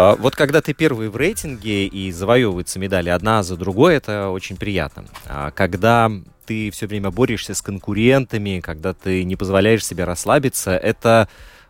[0.00, 4.56] А Вот когда ты первый в рейтинге и завоевываются медали одна за другой, это очень
[4.56, 5.04] приятно.
[5.26, 6.08] А когда
[6.46, 11.28] ты все время борешься с конкурентами, когда ты не позволяешь себе расслабиться, это,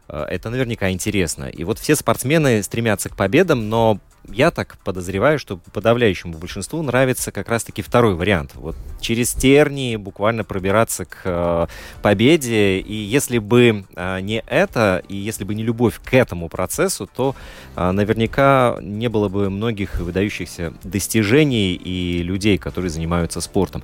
[0.09, 1.45] это наверняка интересно.
[1.45, 7.33] И вот все спортсмены стремятся к победам, но я так подозреваю, что подавляющему большинству нравится
[7.33, 8.53] как раз-таки второй вариант.
[8.55, 11.67] Вот через тернии буквально пробираться к э,
[12.03, 12.79] победе.
[12.79, 17.35] И если бы э, не это, и если бы не любовь к этому процессу, то
[17.77, 23.83] э, наверняка не было бы многих выдающихся достижений и людей, которые занимаются спортом.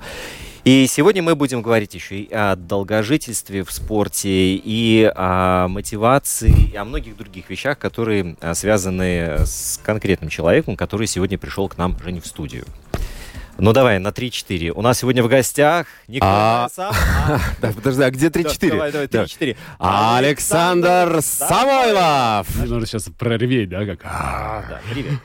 [0.65, 6.75] И сегодня мы будем говорить еще и о долгожительстве в спорте, и о мотивации, и
[6.75, 11.95] о многих других вещах, которые а, связаны с конкретным человеком, который сегодня пришел к нам,
[12.03, 12.65] Женя, в студию.
[13.59, 14.71] Ну давай, на 3-4.
[14.71, 16.95] У нас сегодня в гостях Николай А, Сам.
[17.61, 18.69] Так, подожди, а где 3-4?
[18.69, 19.23] Давай, давай, Да.
[19.25, 19.55] 3-4.
[19.77, 22.47] Александр Самойлов!
[22.55, 23.99] Нужно сейчас прореветь, да, как?
[24.03, 25.19] А, да, привет.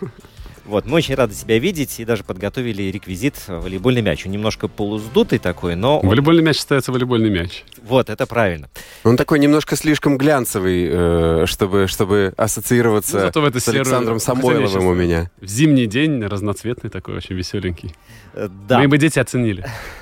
[0.67, 4.25] Вот, мы очень рады тебя видеть и даже подготовили реквизит волейбольный мяч.
[4.27, 7.65] Он немножко полуздутый такой, но он- Волейбольный мяч остается волейбольный мяч.
[7.83, 8.69] вот, это правильно.
[9.03, 14.21] Он такой немножко слишком глянцевый, э, чтобы, чтобы ассоциироваться Ну, зато в эту с Александром
[14.21, 15.31] Самойловым у меня.
[15.41, 17.95] В зимний день разноцветный такой, очень веселенький.
[18.35, 18.79] Э, Да.
[18.79, 19.65] Мои бы дети оценили.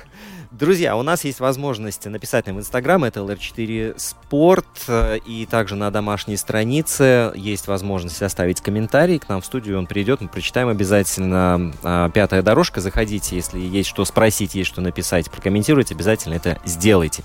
[0.59, 5.77] Друзья, у нас есть возможность написать нам в Инстаграм, это LR4 Спорт, э, и также
[5.77, 10.67] на домашней странице есть возможность оставить комментарий к нам в студию, он придет, мы прочитаем
[10.67, 16.59] обязательно а, пятая дорожка, заходите, если есть что спросить, есть что написать, прокомментируйте, обязательно это
[16.65, 17.23] сделайте.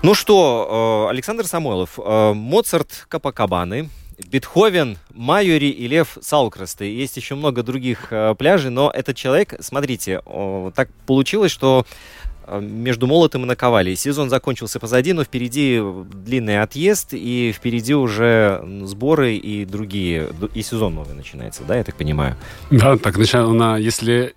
[0.00, 6.84] Ну что, э, Александр Самойлов, э, Моцарт Капакабаны, Бетховен, Майори и Лев Саукрасты.
[6.84, 11.84] Есть еще много других э, пляжей, но этот человек, смотрите, о, так получилось, что
[12.60, 13.94] между молотом и наковали.
[13.94, 15.80] Сезон закончился позади, но впереди
[16.12, 21.96] длинный отъезд, и впереди уже сборы и другие, и сезон новый начинается, да, я так
[21.96, 22.36] понимаю?
[22.70, 24.34] Да, так, на, если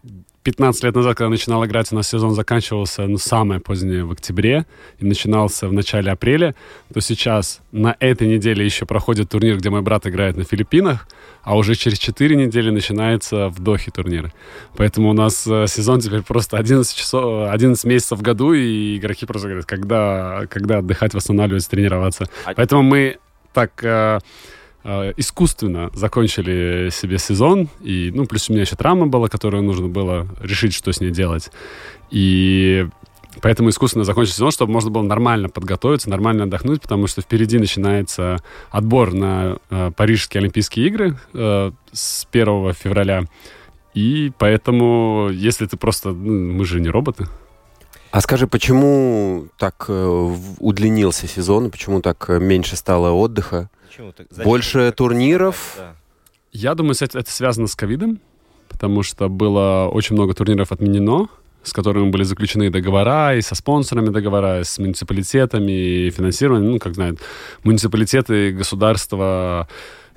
[0.47, 4.65] 15 лет назад, когда начинал играть, у нас сезон заканчивался, ну, самое позднее в октябре
[4.97, 6.55] и начинался в начале апреля,
[6.93, 11.09] то сейчас на этой неделе еще проходит турнир, где мой брат играет на Филиппинах,
[11.43, 14.31] а уже через 4 недели начинается в Дохе турнир.
[14.77, 19.25] Поэтому у нас э, сезон теперь просто 11, часов, 11 месяцев в году, и игроки
[19.25, 22.23] просто говорят, когда, когда отдыхать, восстанавливаться, тренироваться.
[22.45, 23.17] А- Поэтому мы
[23.51, 23.71] так
[24.87, 27.67] э, искусственно закончили себе сезон.
[27.83, 31.11] И, ну, плюс у меня еще травма была, которую нужно было решить, что с ней
[31.11, 31.51] делать.
[32.09, 32.87] И
[33.41, 38.37] поэтому искусственно закончили сезон, чтобы можно было нормально подготовиться, нормально отдохнуть, потому что впереди начинается
[38.71, 43.25] отбор на э, Парижские Олимпийские игры э, с 1 февраля.
[43.93, 46.09] И поэтому, если ты просто...
[46.09, 47.27] ну, мы же не роботы.
[48.11, 53.69] А скажи, почему так э, удлинился сезон, почему так э, меньше стало отдыха?
[54.43, 55.75] Больше турниров?
[55.77, 55.95] Да.
[56.51, 58.19] Я думаю, это связано с ковидом,
[58.69, 61.27] потому что было очень много турниров отменено,
[61.63, 65.71] с которыми были заключены договора, и со спонсорами договора, и с муниципалитетами,
[66.07, 66.69] и финансирование.
[66.71, 67.19] Ну, как знают,
[67.63, 69.67] муниципалитеты, государства,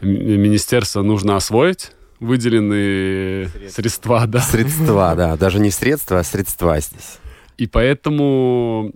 [0.01, 0.09] м-
[0.41, 3.83] министерства нужно освоить выделенные Средства.
[3.83, 4.41] средства, да.
[4.41, 5.37] Средства, да.
[5.37, 7.19] Даже не средства, а средства здесь.
[7.57, 8.93] И поэтому,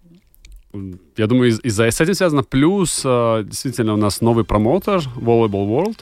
[1.17, 2.43] я думаю, из- из-за с этим связано.
[2.43, 5.99] Плюс, э, действительно, у нас новый промоутер Volleyball World,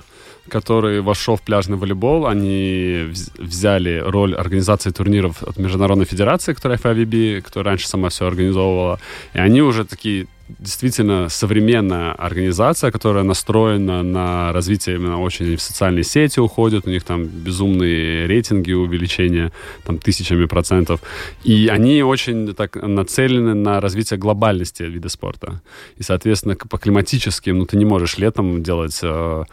[0.49, 2.27] который вошел в пляжный волейбол.
[2.27, 8.27] Они вз- взяли роль организации турниров от Международной Федерации, которая FIVB, которая раньше сама все
[8.27, 8.99] организовывала.
[9.35, 10.27] И они уже такие
[10.59, 17.05] действительно современная организация, которая настроена на развитие именно очень в социальные сети уходят, у них
[17.05, 19.53] там безумные рейтинги увеличения,
[19.85, 21.01] там тысячами процентов.
[21.45, 25.61] И они очень так нацелены на развитие глобальности вида спорта.
[25.97, 29.45] И, соответственно, по климатическим, ну, ты не можешь летом делать э,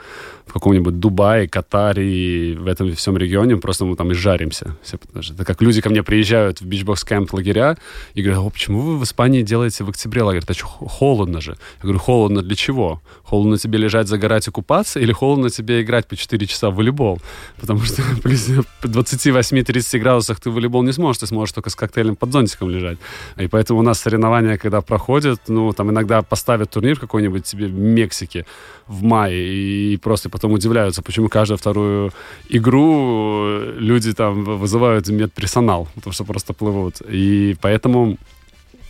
[0.50, 4.75] в каком-нибудь Дубае, Катаре в этом всем регионе просто мы там и жаримся.
[4.81, 4.98] Все,
[5.34, 7.78] это как люди ко мне приезжают в BeachBox Camp лагеря
[8.16, 10.42] и говорят, о, почему вы в Испании делаете в октябре лагерь?
[10.44, 11.51] Это что, холодно же.
[11.51, 13.01] Я говорю, холодно для чего?
[13.24, 17.19] Холодно тебе лежать, загорать и купаться или холодно тебе играть по 4 часа в волейбол?
[17.60, 22.16] Потому что при 28-30 градусах ты в волейбол не сможешь, ты сможешь только с коктейлем
[22.16, 22.98] под зонтиком лежать.
[23.38, 27.74] И поэтому у нас соревнования, когда проходят, ну, там иногда поставят турнир какой-нибудь тебе в
[27.74, 28.45] Мексике
[28.88, 32.12] в мае, и просто потом удивляются, почему каждую вторую
[32.50, 37.02] игру люди там вызывают медперсонал, потому что просто плывут.
[37.12, 38.18] И поэтому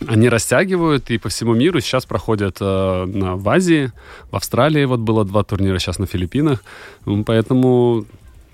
[0.08, 3.90] они растягивают, и по всему миру сейчас проходят э, на, в Азии,
[4.30, 6.62] в Австралии вот было два турнира, сейчас на Филиппинах.
[7.26, 8.04] Поэтому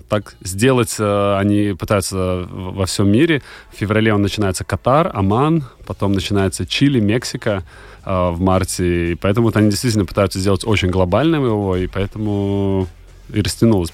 [0.07, 3.41] так сделать э, они пытаются во всем мире.
[3.73, 7.63] В феврале он начинается Катар, Оман, потом начинается Чили, Мексика
[8.05, 9.11] э, в марте.
[9.11, 12.87] И поэтому вот они действительно пытаются сделать очень глобальным его, и поэтому
[13.33, 13.91] и растянулось.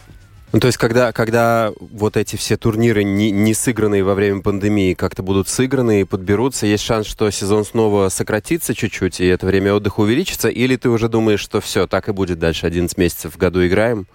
[0.54, 4.94] Ну, то есть, когда, когда вот эти все турниры, не, не сыгранные во время пандемии,
[4.94, 9.74] как-то будут сыграны и подберутся, есть шанс, что сезон снова сократится чуть-чуть, и это время
[9.74, 10.50] отдыха увеличится?
[10.50, 14.06] Или ты уже думаешь, что все, так и будет дальше, 11 месяцев в году играем?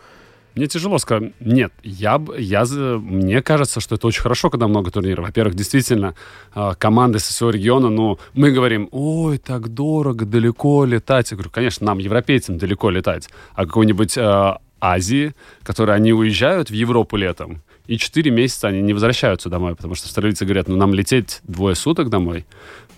[0.58, 1.32] Мне тяжело сказать.
[1.38, 5.26] Нет, я, я, мне кажется, что это очень хорошо, когда много турниров.
[5.26, 6.16] Во-первых, действительно,
[6.52, 11.30] а, команды со своего региона, ну, мы говорим, ой, так дорого, далеко летать.
[11.30, 13.28] Я говорю, конечно, нам, европейцам, далеко летать.
[13.54, 15.32] А какой-нибудь э, Азии,
[15.62, 20.06] которые они уезжают в Европу летом, и 4 месяца они не возвращаются домой, потому что
[20.06, 22.46] австралийцы говорят, ну, нам лететь двое суток домой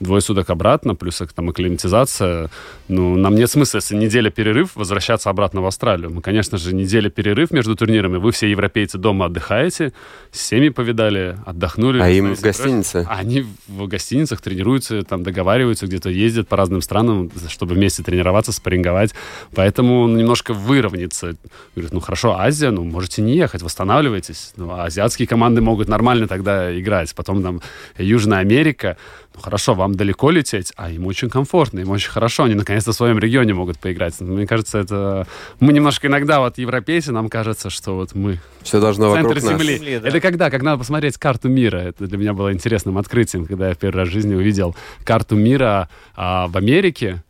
[0.00, 2.50] двое суток обратно, плюс там акклиматизация.
[2.88, 6.10] Ну, нам нет смысла, если неделя перерыв, возвращаться обратно в Австралию.
[6.10, 8.16] Мы, конечно же, неделя перерыв между турнирами.
[8.16, 9.92] Вы все европейцы дома отдыхаете,
[10.32, 12.00] с семьи повидали, отдохнули.
[12.00, 13.06] А им в гостинице?
[13.08, 19.14] Они в гостиницах тренируются, там договариваются, где-то ездят по разным странам, чтобы вместе тренироваться, спарринговать.
[19.54, 21.36] Поэтому он немножко выровняется.
[21.74, 24.52] Говорит, ну хорошо, Азия, ну можете не ехать, восстанавливайтесь.
[24.56, 27.14] Ну, а азиатские команды могут нормально тогда играть.
[27.14, 27.60] Потом там
[27.98, 28.96] Южная Америка,
[29.34, 32.94] ну хорошо, вам далеко лететь, а им очень комфортно, им очень хорошо, они наконец-то в
[32.94, 34.20] своем регионе могут поиграть.
[34.20, 35.26] Мне кажется, это...
[35.60, 38.40] Мы немножко иногда, вот европейцы, нам кажется, что вот мы...
[38.62, 39.76] Все должно центр вокруг Земли.
[39.76, 40.08] Земли, да.
[40.08, 40.50] Это когда?
[40.50, 41.78] Как надо посмотреть карту мира.
[41.78, 44.74] Это для меня было интересным открытием, когда я в первый раз в жизни увидел
[45.04, 47.22] карту мира а, в Америке,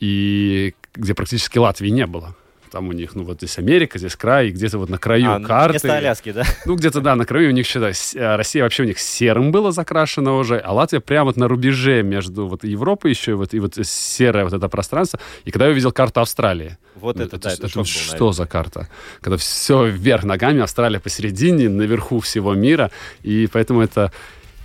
[0.00, 2.34] и где практически Латвии не было
[2.74, 5.40] там у них, ну, вот здесь Америка, здесь край, и где-то вот на краю А,
[5.40, 5.78] карты.
[5.78, 6.42] Вместо Аляски, да?
[6.66, 9.70] Ну, где-то, да, на краю у них считай, а, Россия вообще у них серым была
[9.70, 13.60] закрашена уже, а Латвия прямо вот на рубеже между вот Европой еще и вот, и
[13.60, 15.20] вот серое вот это пространство.
[15.44, 18.32] И когда я увидел карту Австралии, Вот ну, это, да, это это был, что наверное.
[18.32, 18.88] за карта?
[19.20, 22.90] Когда все вверх ногами, Австралия посередине, наверху всего мира,
[23.22, 24.10] и поэтому это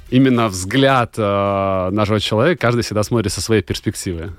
[0.09, 4.31] именно взгляд э, нашего человека, каждый всегда смотрит со своей перспективы.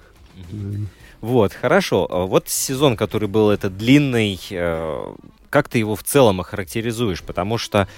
[1.21, 2.07] Вот, хорошо.
[2.11, 5.15] А Вот сезон, который был этот длинный, э,
[5.51, 7.23] как ты его в целом охарактеризуешь?
[7.23, 7.89] Потому что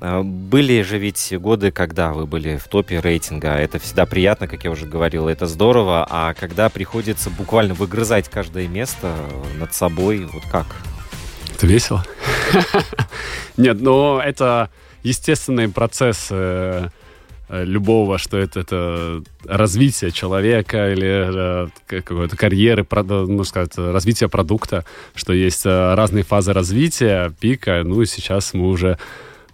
[0.00, 3.50] э, были же ведь годы, когда вы были в топе рейтинга.
[3.50, 6.06] Это всегда приятно, как я уже говорил, это здорово.
[6.10, 9.14] А когда приходится буквально выгрызать каждое место
[9.58, 10.66] над собой, вот как?
[11.54, 12.04] Это весело?
[13.56, 14.70] Нет, но это
[15.04, 16.88] естественный процесс э,
[17.52, 24.84] любого, что это, это развитие человека или э, какой-то карьеры, ну, сказать, развитие продукта,
[25.14, 28.98] что есть э, разные фазы развития, пика, ну и сейчас мы уже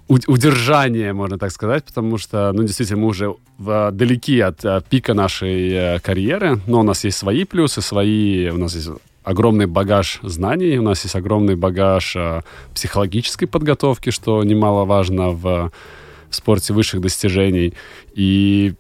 [0.09, 5.71] удержание, можно так сказать, потому что, ну, действительно, мы уже далеки от э, пика нашей
[5.71, 8.89] э, карьеры, но у нас есть свои плюсы, свои, у нас есть
[9.25, 12.41] огромный багаж знаний, у нас есть огромный багаж э,
[12.75, 15.71] психологической подготовки, что немаловажно в,
[16.31, 17.75] в спорте высших достижений.
[18.15, 18.75] И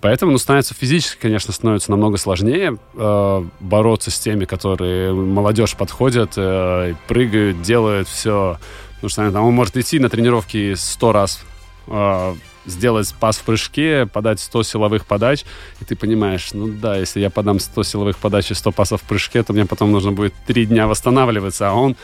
[0.00, 6.34] Поэтому, ну, становится физически, конечно, становится намного сложнее э, бороться с теми, которые молодежь подходят,
[6.36, 8.58] э, прыгают, делают все.
[8.96, 11.42] Потому что там, он может идти на тренировки сто раз,
[11.86, 12.34] э,
[12.66, 15.44] сделать пас в прыжке, подать 100 силовых подач,
[15.80, 19.04] и ты понимаешь, ну да, если я подам 100 силовых подач и 100 пасов в
[19.04, 21.96] прыжке, то мне потом нужно будет три дня восстанавливаться, а он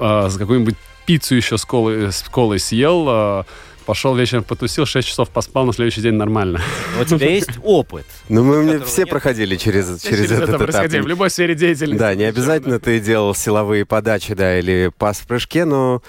[0.00, 0.74] э, с какой-нибудь
[1.06, 3.44] пиццу еще с колой, с колой съел, э,
[3.88, 6.60] пошел вечером потусил, 6 часов поспал, на следующий день нормально.
[6.94, 8.04] Но у тебя есть опыт.
[8.28, 9.08] Ну, мы мне все нет.
[9.08, 11.04] проходили через, через, Через этот это этап.
[11.04, 11.98] в любой сфере деятельности.
[11.98, 16.02] Да, не обязательно ты делал силовые подачи, да, или пас в прыжке, но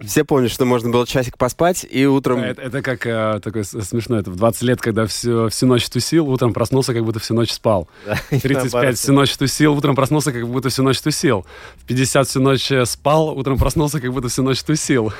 [0.00, 2.38] все помнят, что можно было часик поспать, и утром...
[2.38, 4.16] Это, это как э, такое смешно.
[4.16, 7.50] Это в 20 лет, когда всю, всю ночь тусил, утром проснулся, как будто всю ночь
[7.50, 7.88] спал.
[8.06, 11.44] Да, В 35 всю ночь тусил, утром проснулся, как будто всю ночь тусил.
[11.78, 15.12] В 50 всю ночь э, спал, утром проснулся, как будто всю ночь тусил.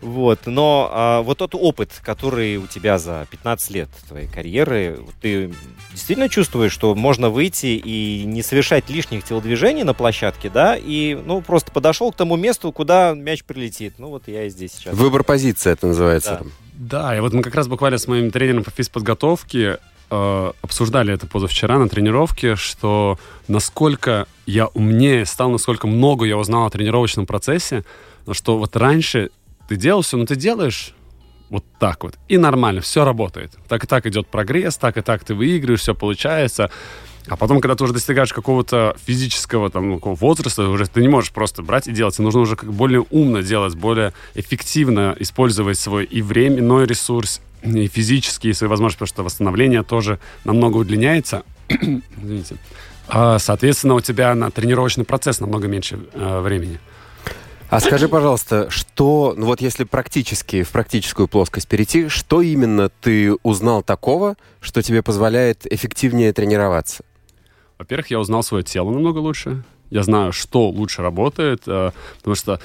[0.00, 5.52] Вот, но а, вот тот опыт, который у тебя за 15 лет твоей карьеры, ты
[5.90, 11.40] действительно чувствуешь, что можно выйти и не совершать лишних телодвижений на площадке, да, и, ну,
[11.40, 13.94] просто подошел к тому месту, куда мяч прилетит.
[13.98, 14.94] Ну, вот я и здесь сейчас.
[14.94, 16.42] Выбор позиции это называется.
[16.42, 16.50] Да.
[16.78, 19.78] Да, и вот мы как раз буквально с моим тренером по физподготовке
[20.10, 26.66] э, обсуждали это позавчера на тренировке, что насколько я умнее стал, насколько много я узнал
[26.66, 27.84] о тренировочном процессе,
[28.30, 29.30] что вот раньше
[29.68, 30.94] ты делал все, но ты делаешь
[31.50, 33.52] вот так вот, и нормально, все работает.
[33.68, 36.70] Так и так идет прогресс, так и так ты выигрываешь, все получается.
[37.28, 41.08] А потом, когда ты уже достигаешь какого-то физического там, ну, какого возраста, уже ты не
[41.08, 42.14] можешь просто брать и делать.
[42.14, 47.86] Тебе нужно уже как более умно делать, более эффективно использовать свой и временной ресурс, и
[47.88, 51.42] физические свои возможности, потому что восстановление тоже намного удлиняется.
[51.68, 52.56] Извините.
[53.08, 56.78] А, соответственно, у тебя на тренировочный процесс намного меньше э, времени.
[57.70, 63.34] А скажи, пожалуйста, что, ну вот если практически, в практическую плоскость перейти, что именно ты
[63.42, 67.04] узнал такого, что тебе позволяет эффективнее тренироваться?
[67.78, 69.64] Во-первых, я узнал свое тело намного лучше.
[69.90, 72.60] Я знаю, что лучше работает, э, потому что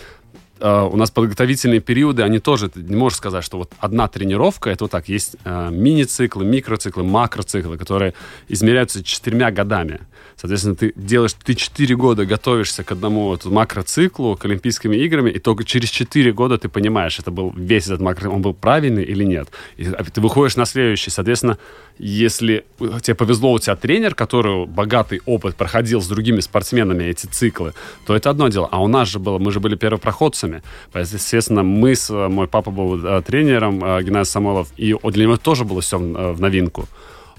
[0.63, 4.69] э, у нас подготовительные периоды, они тоже, ты не можешь сказать, что вот одна тренировка,
[4.69, 8.13] это вот так, есть э, мини-циклы, микроциклы, макроциклы, которые
[8.47, 9.99] измеряются четырьмя годами.
[10.35, 15.39] Соответственно, ты делаешь, ты четыре года готовишься к одному вот макроциклу, к Олимпийским играм, и
[15.39, 19.23] только через четыре года ты понимаешь, это был весь этот макро, он был правильный или
[19.23, 19.49] нет.
[19.77, 21.11] И ты выходишь на следующий.
[21.11, 21.57] Соответственно,
[21.97, 22.65] если
[23.01, 27.73] тебе повезло, у тебя тренер, который богатый опыт проходил с другими спортсменами эти циклы,
[28.05, 28.67] то это одно дело.
[28.71, 30.63] А у нас же было, мы же были первопроходцами.
[30.93, 35.65] Естественно, мы с, мой папа был э, тренером, э, Геннадий Самойлов, и для него тоже
[35.65, 36.87] было все в новинку.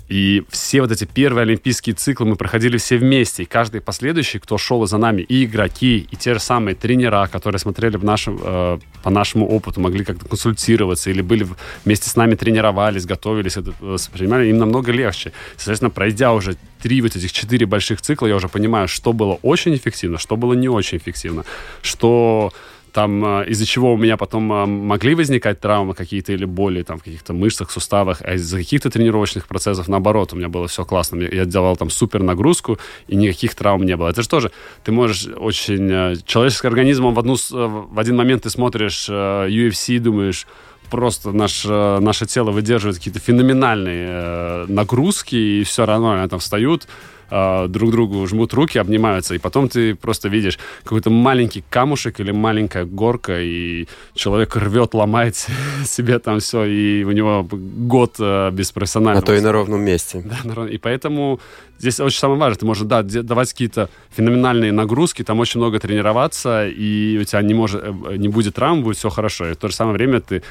[0.08, 3.44] И все вот эти первые олимпийские циклы мы проходили все вместе.
[3.44, 7.58] И каждый последующий, кто шел за нами, и игроки, и те же самые тренера, которые
[7.58, 11.46] смотрели в нашем, э, по нашему опыту, могли как-то консультироваться, или были
[11.84, 15.32] вместе с нами тренировались, готовились, это воспринимали, им намного легче.
[15.56, 19.74] Соответственно, пройдя уже три вот этих четыре больших цикла, я уже понимаю, что было очень
[19.74, 21.44] эффективно, что было не очень эффективно,
[21.82, 22.52] что
[22.94, 26.98] там э, из-за чего у меня потом э, могли возникать травмы какие-то или боли там
[26.98, 31.20] в каких-то мышцах, суставах, а из-за каких-то тренировочных процессов, наоборот, у меня было все классно.
[31.22, 34.10] Я делал там супер нагрузку, и никаких травм не было.
[34.10, 34.52] Это же тоже,
[34.84, 35.90] ты можешь очень...
[35.90, 40.46] э, Человеческий организм, он в, одну, в один момент ты смотришь UFC, думаешь,
[40.88, 46.86] просто наш, наше тело выдерживает какие-то феноменальные э, нагрузки, и все равно они там встают,
[47.30, 52.32] э, друг другу жмут руки, обнимаются, и потом ты просто видишь какой-то маленький камушек или
[52.32, 55.36] маленькая горка, и человек рвет, ломает
[55.84, 59.82] себе там все, и у него год э, без А профессионального то и на ровном
[59.82, 60.22] месте.
[60.24, 61.40] да, народ- и поэтому
[61.78, 62.58] здесь очень самое важное.
[62.58, 67.54] Ты можешь, да, давать какие-то феноменальные нагрузки, там очень много тренироваться, и у тебя не,
[67.54, 69.48] может, э, не будет травм, будет все хорошо.
[69.50, 70.42] И в то же самое время ты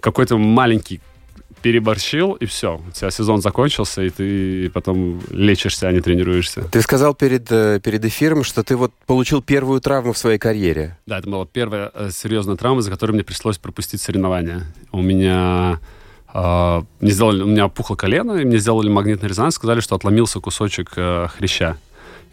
[0.00, 1.00] какой-то маленький
[1.62, 2.80] переборщил, и все.
[2.86, 6.62] У тебя сезон закончился, и ты потом лечишься, а не тренируешься.
[6.70, 10.96] Ты сказал перед, э, перед эфиром, что ты вот получил первую травму в своей карьере.
[11.06, 14.66] Да, это была первая э, серьезная травма, за которой мне пришлось пропустить соревнования.
[14.92, 15.80] У меня
[16.32, 20.40] э, мне сделали, у меня опухло колено, и мне сделали магнитный резонанс, сказали, что отломился
[20.40, 21.76] кусочек э, хряща.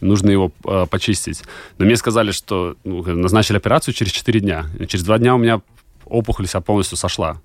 [0.02, 1.44] Нужно его э, почистить.
[1.78, 4.66] Но мне сказали, что ну, назначили операцию через 4 дня.
[4.80, 5.62] И через 2 дня у меня
[6.06, 7.42] опухоль вся полностью сошла.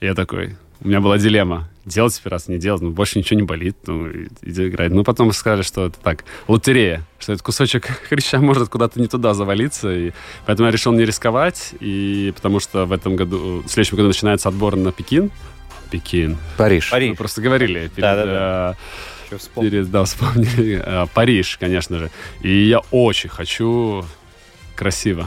[0.00, 1.68] И я такой, у меня была дилемма.
[1.84, 4.08] Делать операцию, не делать, ну, больше ничего не болит, ну,
[4.42, 4.90] иди играть.
[4.90, 9.34] Ну, потом сказали, что это так, лотерея, что этот кусочек хряща может куда-то не туда
[9.34, 10.12] завалиться, и
[10.46, 14.48] поэтому я решил не рисковать, и потому что в этом году, в следующем году начинается
[14.48, 15.30] отбор на Пекин.
[15.90, 16.36] Пекин.
[16.56, 16.90] Париж.
[16.90, 17.10] Париж.
[17.10, 18.72] Мы просто говорили перед, Да-да-да.
[18.72, 19.70] э, Чё вспомнил?
[19.70, 20.82] перед- да, вспомнили.
[20.84, 22.10] Э, Париж, конечно же.
[22.42, 24.04] И я очень хочу
[24.74, 25.26] красиво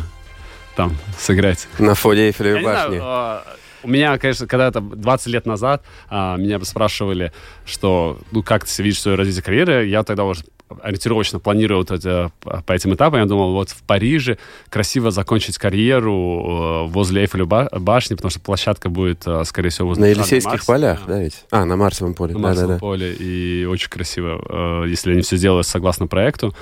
[0.75, 1.67] там сыграть.
[1.79, 2.99] На фоне Эйфелевой знаю, башни.
[3.01, 3.43] а,
[3.83, 7.31] у меня, конечно, когда-то 20 лет назад а, меня спрашивали,
[7.65, 10.43] что, ну, как ты видишь свое развитие карьеры, я тогда уже
[10.83, 13.19] ориентировочно планировал вот это, по по этим этапам.
[13.19, 14.37] Я думал, вот в Париже
[14.69, 20.03] красиво закончить карьеру э, возле ба- башни, потому что площадка будет, э, скорее всего, возле
[20.03, 20.65] На Елисейских Марс.
[20.65, 21.13] полях, Да.
[21.15, 21.45] да ведь?
[21.49, 22.33] А, на Марсовом поле.
[22.33, 22.79] На Марсовом Да-да-да.
[22.79, 24.85] поле, и очень красиво.
[24.85, 26.53] Если они все сделают согласно проекту,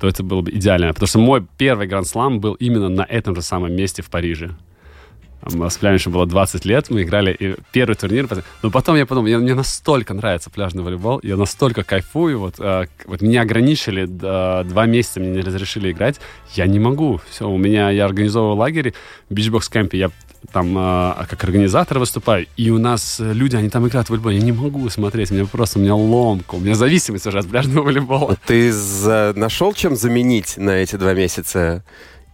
[0.00, 0.88] то это было бы идеально.
[0.92, 4.50] Потому что мой первый гранд-слам был именно на этом же самом месте в Париже.
[5.44, 8.28] С пляжем было 20 лет, мы играли и первый турнир.
[8.62, 12.38] Но потом я подумал, я- мне настолько нравится пляжный волейбол, я настолько кайфую.
[12.38, 16.20] Вот, э, к- вот меня ограничили, э, два месяца мне не разрешили играть.
[16.54, 17.20] Я не могу.
[17.28, 18.94] Все, у меня, я организовывал лагерь
[19.28, 20.10] в бичбокс-кемпе, я
[20.52, 24.40] там э, как организатор выступаю, и у нас люди, они там играют в волейбол, я
[24.40, 28.36] не могу смотреть, мне просто, у меня ломка, у меня зависимость уже от пляжного волейбола.
[28.46, 31.84] Ты за- нашел чем заменить на эти два месяца?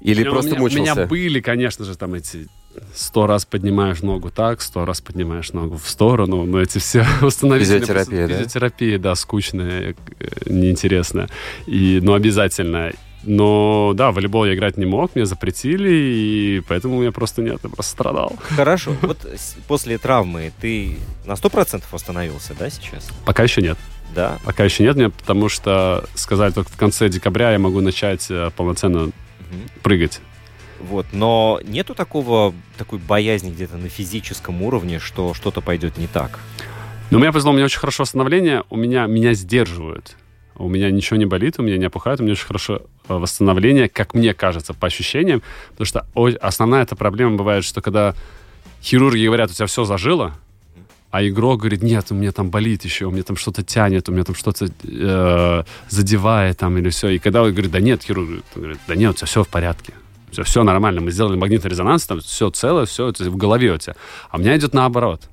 [0.01, 0.93] Или Ну, просто у меня, мучился?
[0.93, 2.47] У меня были, конечно же, там эти
[2.95, 7.81] сто раз поднимаешь ногу так, сто раз поднимаешь ногу в сторону, но эти все установительные...
[7.81, 8.35] Физиотерапия, да?
[8.35, 11.29] Физиотерапия, да, скучная, э, неинтересная.
[11.67, 12.93] И, но обязательно.
[13.25, 17.43] Но да, в волейбол я играть не мог, мне запретили, и поэтому у меня просто
[17.43, 18.37] нет, я просто страдал.
[18.41, 18.95] Хорошо.
[19.03, 19.19] Вот
[19.67, 23.09] после травмы ты на 100% восстановился, да, сейчас?
[23.25, 23.77] Пока еще нет.
[24.15, 24.39] Да.
[24.45, 28.51] Пока еще нет мне, потому что сказать только в конце декабря я могу начать э,
[28.57, 29.11] полноценно
[29.83, 30.21] прыгать.
[30.81, 36.39] Вот, но нету такого, такой боязни где-то на физическом уровне, что что-то пойдет не так.
[37.11, 40.17] Но у меня повезло, у меня очень хорошее восстановление, у меня, меня сдерживают.
[40.57, 43.89] У меня ничего не болит, у меня не опухает, у меня очень хорошее э, восстановление,
[43.89, 45.41] как мне кажется, по ощущениям.
[45.77, 48.15] Потому что основная эта проблема бывает, что когда
[48.83, 50.35] хирурги говорят, у тебя все зажило,
[51.11, 54.13] а игрок говорит, нет, у меня там болит еще, у меня там что-то тянет, у
[54.13, 57.09] меня там что-то э, задевает там или все.
[57.11, 59.95] И когда он говорит, да нет, хирург говорит, да нет, у тебя все в порядке.
[60.31, 63.79] Все, все нормально, мы сделали магнитный резонанс, там все целое, все это в голове у
[63.79, 63.97] тебя.
[64.31, 65.29] А у меня идет наоборот.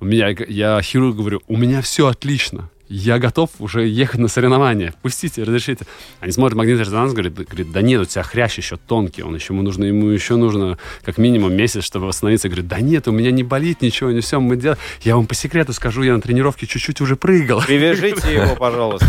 [0.00, 2.68] У меня, я хирургу говорю, у меня все отлично.
[2.94, 4.92] Я готов уже ехать на соревнования.
[5.00, 5.86] Пустите, разрешите.
[6.20, 9.54] Они смотрят магнитный резонанс, говорят, говорит, да нет, у тебя хрящ еще тонкий, он еще,
[9.54, 12.50] ему нужно, ему еще нужно как минимум месяц, чтобы восстановиться.
[12.50, 14.78] Говорит, да нет, у меня не болит ничего, не все, мы делаем.
[15.00, 17.62] Я вам по секрету скажу, я на тренировке чуть-чуть уже прыгал.
[17.62, 19.06] Привяжите его, пожалуйста.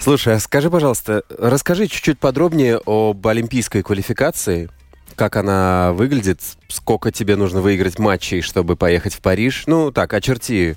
[0.00, 4.70] Слушай, а скажи, пожалуйста, расскажи чуть-чуть подробнее об олимпийской квалификации.
[5.14, 6.40] Как она выглядит?
[6.66, 9.64] Сколько тебе нужно выиграть матчей, чтобы поехать в Париж?
[9.68, 10.76] Ну, так, очерти.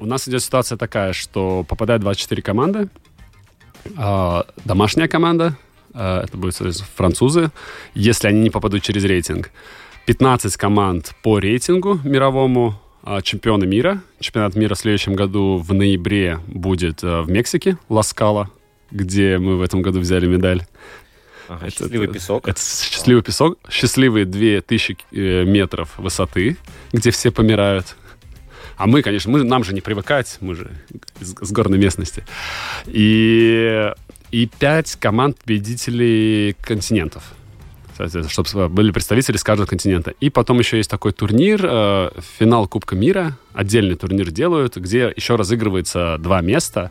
[0.00, 2.88] У нас идет ситуация такая, что попадает 24 команды.
[3.98, 5.58] А, домашняя команда,
[5.92, 6.56] а, это будут
[6.96, 7.50] французы,
[7.92, 9.50] если они не попадут через рейтинг.
[10.06, 14.00] 15 команд по рейтингу мировому, а, чемпионы мира.
[14.20, 18.48] Чемпионат мира в следующем году в ноябре будет в Мексике, Ласкала,
[18.90, 20.64] где мы в этом году взяли медаль.
[21.46, 22.48] Ага, Это- счастливый это- песок.
[22.48, 26.56] Это счастливый песок, счастливые 2000 э, метров высоты,
[26.92, 27.96] где все помирают.
[28.80, 30.70] А мы, конечно, мы, нам же не привыкать, мы же
[31.20, 32.24] с, с горной местности.
[32.86, 33.92] И,
[34.30, 37.22] и пять команд победителей континентов.
[38.28, 40.14] Чтобы были представители с каждого континента.
[40.20, 45.36] И потом еще есть такой турнир, э, финал Кубка мира, отдельный турнир делают, где еще
[45.36, 46.90] разыгрывается два места,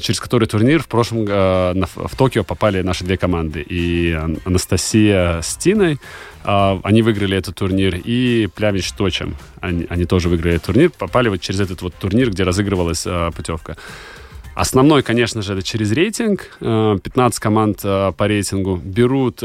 [0.00, 3.60] через который турнир в прошлом э, в Токио попали наши две команды.
[3.60, 5.98] И Ан- Анастасия с Тиной,
[6.44, 11.28] а, они выиграли этот турнир, и Плявич Точем, они, они тоже выиграли этот турнир, попали
[11.28, 13.76] вот через этот вот турнир, где разыгрывалась э, путевка.
[14.54, 16.56] Основной, конечно же, это через рейтинг.
[16.60, 19.42] Э, 15 команд э, по рейтингу берут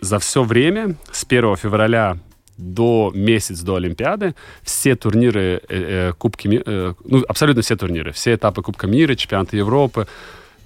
[0.00, 2.16] за все время с 1 февраля
[2.60, 8.12] до месяц до Олимпиады все турниры, э, э, Кубки ми- э, ну, абсолютно все турниры,
[8.12, 10.06] все этапы Кубка мира, чемпионаты Европы,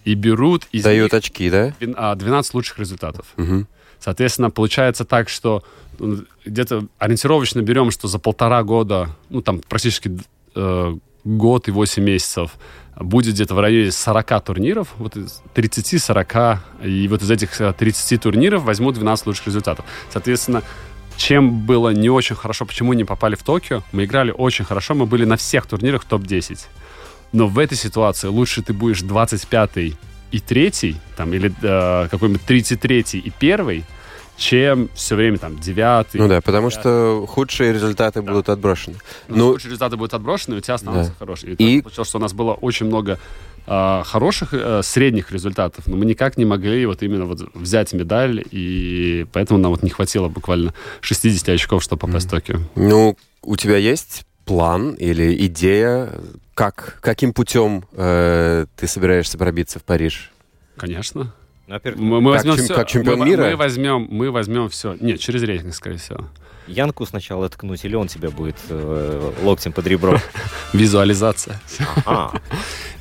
[0.04, 1.68] и берут из Дают них очки, да?
[1.80, 3.26] двен- а, 12 лучших результатов.
[3.36, 3.66] Мгм.
[4.00, 5.62] Соответственно, получается так, что
[5.98, 10.18] ну, где-то ориентировочно берем, что за полтора года, ну, там практически
[10.54, 12.56] э, год и 8 месяцев
[12.96, 18.20] будет где-то в районе 40 турниров, вот из 30-40, и вот из этих э, 30
[18.20, 19.84] турниров возьмут 12 лучших результатов.
[20.10, 20.62] Соответственно,
[21.16, 25.06] чем было не очень хорошо, почему не попали в Токио, мы играли очень хорошо, мы
[25.06, 26.58] были на всех турнирах топ-10.
[27.32, 29.70] Но в этой ситуации лучше ты будешь 25
[30.32, 33.84] и 3, там, или э, какой-нибудь 33 и 1,
[34.36, 38.96] чем все время там 9 Ну да, потому что худшие результаты будут отброшены.
[39.28, 41.16] ну, Ну, лучшие результаты будут отброшены, у тебя останутся Да.
[41.18, 41.54] хорошие.
[41.54, 43.18] И- И получилось, что у нас было очень много
[43.66, 48.44] а, хороших э, средних результатов, но мы никак не могли вот именно вот взять медаль,
[48.50, 52.58] и поэтому нам вот не хватило буквально 60 очков, чтобы попасть в Токио.
[52.74, 56.10] ну, у тебя есть план или идея,
[56.54, 60.30] как, каким путем э, ты собираешься пробиться в Париж?
[60.76, 61.32] Конечно.
[61.66, 62.74] Ну, Мы, мы Как возьмем чем- все.
[62.74, 63.44] как чемпион мы, мира?
[63.44, 64.96] Мы возьмем, мы возьмем все.
[65.00, 66.26] Нет, через рейтинг, скорее всего.
[66.66, 70.18] Янку сначала ткнуть, или он тебя будет э, локтем под ребро?
[70.74, 71.60] Визуализация.
[72.04, 72.32] А,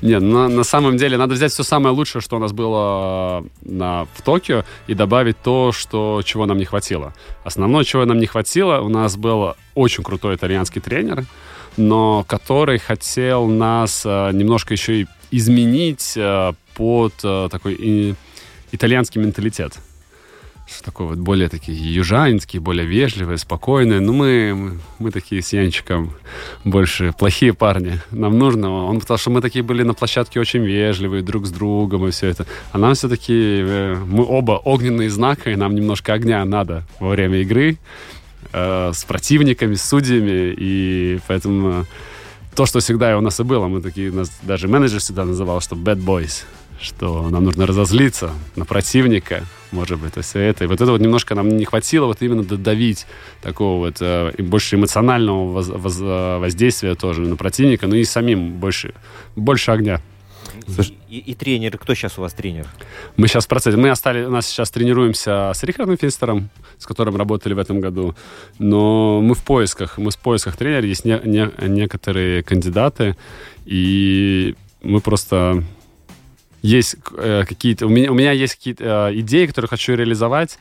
[0.04, 4.06] Нет, на, на самом деле надо взять все самое лучшее, что у нас было на,
[4.14, 7.14] в Токио, и добавить то, что, чего нам не хватило.
[7.46, 11.24] Основное, чего нам не хватило, у нас был очень крутой итальянский тренер,
[11.78, 18.16] но который хотел нас э, немножко еще и изменить э, под э, такой и-
[18.74, 19.78] итальянский менталитет.
[20.66, 24.00] Что такое вот более такие южанские, более вежливые, спокойные.
[24.00, 26.14] Ну, мы, мы, мы такие с Янчиком
[26.64, 28.00] больше плохие парни.
[28.12, 32.08] Нам нужно, он, потому что мы такие были на площадке очень вежливые друг с другом
[32.08, 32.46] и все это.
[32.72, 37.40] А нам все-таки, э, мы оба огненные знака, и нам немножко огня надо во время
[37.40, 37.78] игры
[38.54, 41.84] э, с противниками, с судьями, и поэтому э,
[42.56, 45.76] то, что всегда у нас и было, мы такие, нас даже менеджер всегда называл, что
[45.76, 46.44] bad boys,
[46.80, 50.64] что нам нужно разозлиться на противника, может быть, то есть это.
[50.64, 53.06] И вот это вот немножко нам не хватило вот именно додавить
[53.42, 58.04] такого вот э, и больше эмоционального воз, воз, э, воздействия тоже на противника, ну и
[58.04, 58.94] самим больше,
[59.36, 60.02] больше огня.
[61.10, 62.68] И, и тренер, кто сейчас у вас тренер?
[63.18, 63.78] Мы сейчас в процессе.
[63.78, 68.16] Мы остались, у нас сейчас тренируемся с Рихардом Финстером, с которым работали в этом году.
[68.60, 69.98] Но мы в поисках.
[69.98, 70.86] Мы в поисках тренера.
[70.86, 73.18] Есть не, не, некоторые кандидаты.
[73.66, 75.64] И мы просто
[76.64, 77.86] есть э, какие-то...
[77.86, 80.58] У меня, у меня есть какие-то э, идеи, которые хочу реализовать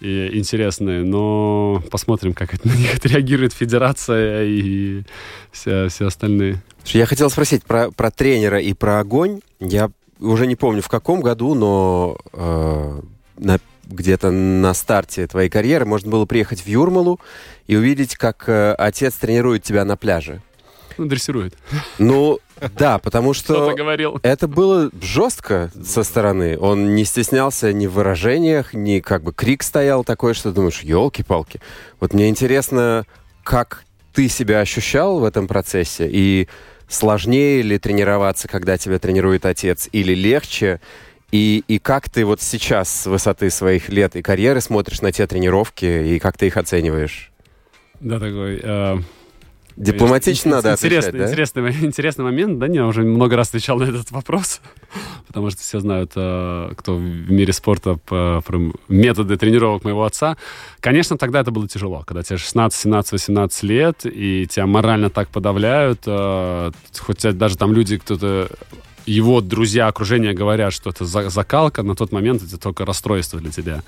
[0.00, 5.02] и интересные, но посмотрим, как это, на них отреагирует федерация и
[5.50, 6.62] все, все остальные.
[6.84, 9.40] Я хотел спросить про, про тренера и про огонь.
[9.58, 9.90] Я
[10.20, 13.00] уже не помню в каком году, но э,
[13.38, 17.18] на, где-то на старте твоей карьеры можно было приехать в Юрмалу
[17.66, 20.42] и увидеть, как э, отец тренирует тебя на пляже.
[20.98, 21.54] Ну, дрессирует.
[21.98, 22.38] Ну,
[22.76, 24.18] да, потому что говорил.
[24.22, 26.58] это было жестко со стороны.
[26.58, 31.60] Он не стеснялся ни в выражениях, ни как бы крик стоял такой, что думаешь, елки-палки.
[32.00, 33.04] Вот мне интересно,
[33.42, 36.48] как ты себя ощущал в этом процессе и
[36.88, 40.80] сложнее ли тренироваться, когда тебя тренирует отец, или легче?
[41.32, 45.26] И, и как ты вот сейчас с высоты своих лет и карьеры смотришь на те
[45.26, 47.32] тренировки и как ты их оцениваешь?
[48.00, 48.60] Да, такой...
[48.62, 48.98] Э,
[49.76, 51.30] Дипломатично надо интересный, отвечать, да?
[51.30, 52.58] интересный, интересный момент.
[52.58, 54.60] Да, я уже много раз отвечал на этот вопрос,
[55.26, 58.58] потому что все знают, э, кто в мире спорта по, про
[58.88, 60.36] методы тренировок моего отца.
[60.80, 65.28] Конечно, тогда это было тяжело, когда тебе 16, 17, 18 лет, и тебя морально так
[65.28, 68.48] подавляют, э, хоть даже там люди, кто-то
[69.04, 73.82] его друзья, окружение говорят, что это закалка, на тот момент это только расстройство для тебя.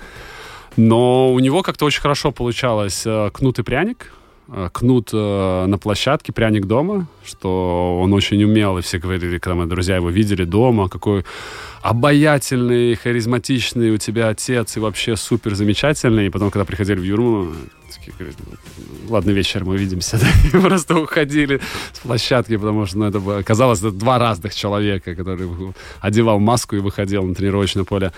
[0.77, 4.13] Но у него как-то очень хорошо получалось э, кнут и пряник.
[4.51, 9.53] Э, кнут э, на площадке, пряник дома, что он очень умел, и все говорили, когда
[9.53, 11.23] мы друзья его видели дома, какой
[11.83, 16.27] обаятельный, харизматичный у тебя отец, и вообще супер замечательный.
[16.27, 17.53] И потом, когда приходили в Юрму,
[17.93, 18.37] такие говорят,
[19.07, 20.19] ладно, вечер мы увидимся.
[20.53, 21.61] И просто уходили
[21.93, 25.47] с площадки, потому что ну, это было, казалось, это два разных человека, который
[26.01, 28.11] одевал маску и выходил на тренировочное поле.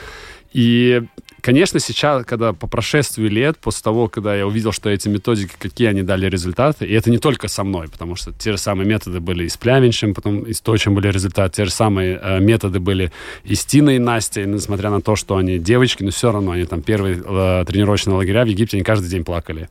[0.53, 1.01] И
[1.41, 5.87] Конечно, сейчас, когда по прошествии лет, после того, когда я увидел, что эти методики, какие
[5.87, 9.19] они дали результаты, и это не только со мной, потому что те же самые методы
[9.19, 12.79] были и с Плявинчем, потом и с Точем были результаты, те же самые э, методы
[12.79, 13.11] были
[13.43, 16.65] и с Тиной и Настей, несмотря на то, что они девочки, но все равно они
[16.65, 19.67] там первые э, тренировочные лагеря в Египте, они каждый день плакали.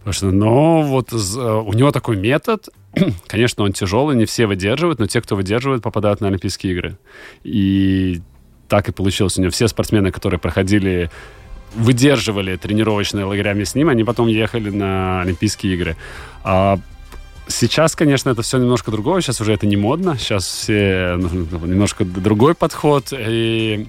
[0.00, 2.68] Потому что, но вот э, у него такой метод,
[3.26, 6.98] конечно, он тяжелый, не все выдерживают, но те, кто выдерживает, попадают на Олимпийские игры.
[7.44, 8.20] И
[8.68, 9.38] так и получилось.
[9.38, 11.10] У него все спортсмены, которые проходили
[11.74, 15.96] выдерживали тренировочные лагерями с ним, они потом ехали на Олимпийские игры.
[16.42, 16.78] А
[17.46, 19.20] сейчас, конечно, это все немножко другое.
[19.20, 20.16] Сейчас уже это не модно.
[20.18, 21.28] Сейчас все ну,
[21.66, 23.12] немножко другой подход.
[23.12, 23.86] И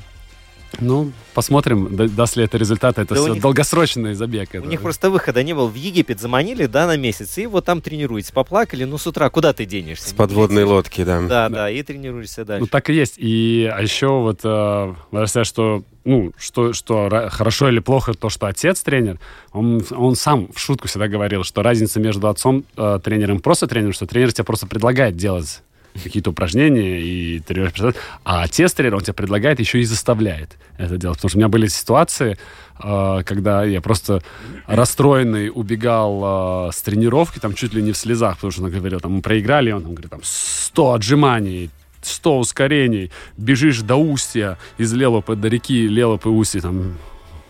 [0.81, 2.97] ну, посмотрим, даст ли это результат.
[2.97, 4.49] Это да все них, долгосрочный забег.
[4.53, 4.67] У это.
[4.67, 5.67] них просто выхода не было.
[5.67, 8.31] В Египет заманили, да, на месяц, и вот там тренируетесь.
[8.31, 10.09] Поплакали, ну, с утра куда ты денешься?
[10.09, 11.21] С подводной лодки, да.
[11.21, 12.61] Да, да, да, и тренируешься дальше.
[12.61, 13.15] Ну, так и есть.
[13.17, 18.81] И а еще вот, э, что, ну, что, что хорошо или плохо то, что отец
[18.81, 19.19] тренер,
[19.51, 23.67] он, он сам в шутку всегда говорил, что разница между отцом э, тренером и просто
[23.67, 25.61] тренером, что тренер тебе просто предлагает делать
[25.99, 31.17] какие-то упражнения и тренируешь А отец тренер, он тебе предлагает, еще и заставляет это делать.
[31.17, 32.37] Потому что у меня были ситуации,
[32.83, 34.21] э, когда я просто
[34.67, 38.99] расстроенный убегал э, с тренировки, там чуть ли не в слезах, потому что он говорил,
[38.99, 41.69] там мы проиграли, он говорит, там 100 отжиманий,
[42.01, 46.97] 100 ускорений, бежишь до устья из Лелопы до реки Лелопы устья, там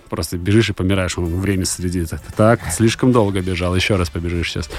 [0.10, 2.10] просто бежишь и помираешь, он время следит.
[2.36, 4.70] Так, слишком долго бежал, еще раз побежишь сейчас.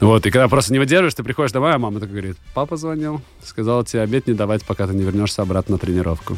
[0.00, 3.20] Вот, и когда просто не выдерживаешь, ты приходишь домой, а мама так говорит, папа звонил,
[3.44, 6.36] сказал тебе обед не давать, пока ты не вернешься обратно на тренировку.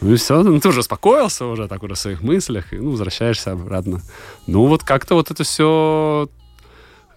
[0.00, 2.90] Ну и все, ну ты уже успокоился уже так уже в своих мыслях, и ну,
[2.90, 4.00] возвращаешься обратно.
[4.46, 6.28] Ну вот как-то вот это все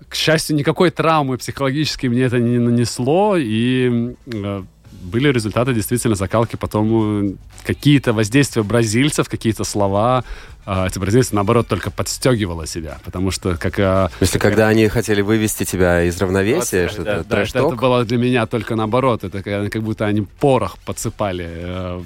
[0.10, 4.63] к счастью, никакой травмы психологической мне это не нанесло, и э,
[5.04, 10.23] были результаты действительно закалки, потом э, какие-то воздействия бразильцев, какие-то слова,
[10.65, 13.80] а эти бразильцы, наоборот, только подстегивало себя, потому что как...
[13.80, 17.75] А, Если когда они хотели вывести тебя из равновесия, вот, что да, да, это, это
[17.75, 22.01] было для меня только наоборот, это как будто они порох подсыпали э,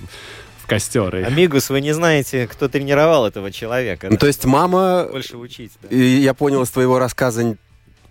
[0.62, 1.16] в костер.
[1.16, 4.08] Амигус, вы не знаете, кто тренировал этого человека.
[4.08, 4.18] Ну, да?
[4.18, 5.08] то есть мама...
[5.10, 5.72] Больше учить.
[5.82, 5.96] Да.
[5.96, 7.56] И я понял из твоего рассказа,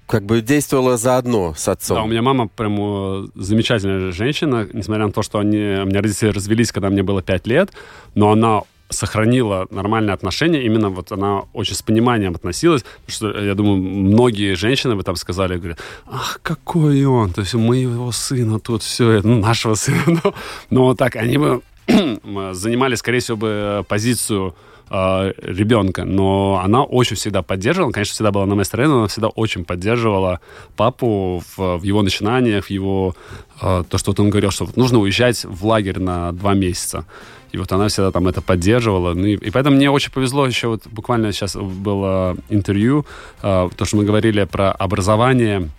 [0.06, 1.98] как бы действовала заодно с отцом.
[1.98, 6.30] Да, у меня мама прям замечательная женщина, несмотря на то, что они, у меня родители
[6.30, 7.72] развелись, когда мне было 5 лет,
[8.14, 13.54] но она сохранила нормальные отношения, именно вот она очень с пониманием относилась, потому что, я
[13.54, 18.58] думаю, многие женщины бы там сказали, говорят, ах, какой он, то есть у моего сына
[18.58, 20.34] тут все ну, нашего сына, но,
[20.70, 21.62] но так, они бы
[22.52, 24.54] занимали, скорее всего, бы позицию
[24.90, 29.08] э, ребенка, но она очень всегда поддерживала, конечно, всегда была на моей стороне, но она
[29.08, 30.40] всегда очень поддерживала
[30.76, 33.14] папу в, в его начинаниях, в его
[33.60, 37.04] э, то, что вот он говорил, что нужно уезжать в лагерь на два месяца.
[37.52, 39.14] И вот она всегда там это поддерживала.
[39.14, 43.06] Ну, и, и поэтому мне очень повезло еще вот буквально сейчас было интервью,
[43.42, 45.70] э, то, что мы говорили про образование,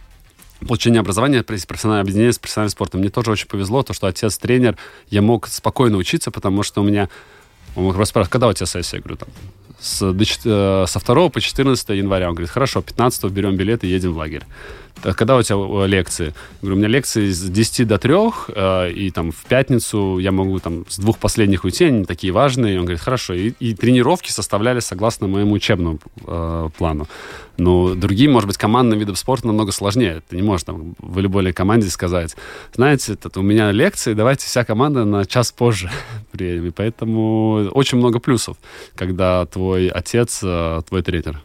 [0.68, 3.02] получение образования, профессиональное объединение с профессиональным спортом.
[3.02, 4.78] Мне тоже очень повезло, то, что отец тренер,
[5.10, 7.10] я мог спокойно учиться, потому что у меня...
[7.76, 8.98] Он мог спрашивать, когда у тебя сессия?
[8.98, 9.30] Я говорю, там,
[9.80, 12.30] с, до, со 2 по 14 января.
[12.30, 14.44] Он говорит, хорошо, 15 берем билет и едем в лагерь.
[15.04, 16.34] «А когда у тебя э, лекции?
[16.62, 18.14] Говорю, у меня лекции с 10 до 3,
[18.48, 22.80] э, и там в пятницу я могу там с двух последних уйти, они такие важные.
[22.80, 23.34] Он говорит, хорошо.
[23.34, 27.08] И, и тренировки составляли согласно моему учебному э, плану.
[27.58, 30.22] Но другие, может быть, командные виды спорта намного сложнее.
[30.28, 32.36] Ты не можешь там волейбольной команде сказать,
[32.74, 35.92] знаете, это, у меня лекции, давайте вся команда на час позже
[36.32, 36.68] приедем.
[36.68, 38.58] И поэтому очень много плюсов,
[38.96, 41.42] когда твой отец э, твой тренер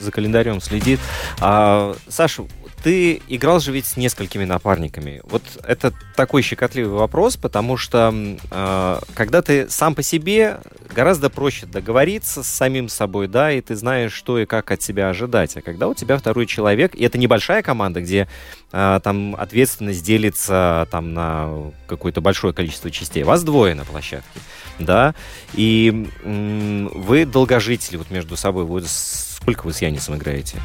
[0.00, 1.00] за календарем следит.
[1.40, 2.44] А, Саша,
[2.82, 5.20] ты играл же ведь с несколькими напарниками.
[5.24, 8.12] Вот это такой щекотливый вопрос, потому что
[8.50, 10.60] э, когда ты сам по себе,
[10.94, 15.10] гораздо проще договориться с самим собой, да, и ты знаешь, что и как от себя
[15.10, 15.56] ожидать.
[15.56, 18.28] А когда у тебя второй человек, и это небольшая команда, где
[18.72, 23.24] э, там ответственность делится там на какое-то большое количество частей.
[23.24, 24.40] Вас двое на площадке,
[24.78, 25.14] да,
[25.52, 28.64] и э, вы долгожители вот между собой.
[28.64, 28.82] Вы
[29.40, 30.58] сколько вы с Янисом играете?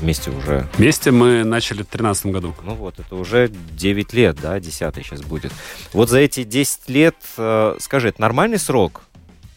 [0.00, 0.66] вместе уже?
[0.76, 2.54] Вместе мы начали в 2013 году.
[2.64, 5.52] Ну вот, это уже 9 лет, да, 10 сейчас будет.
[5.92, 9.02] Вот за эти 10 лет, э, скажи, это нормальный срок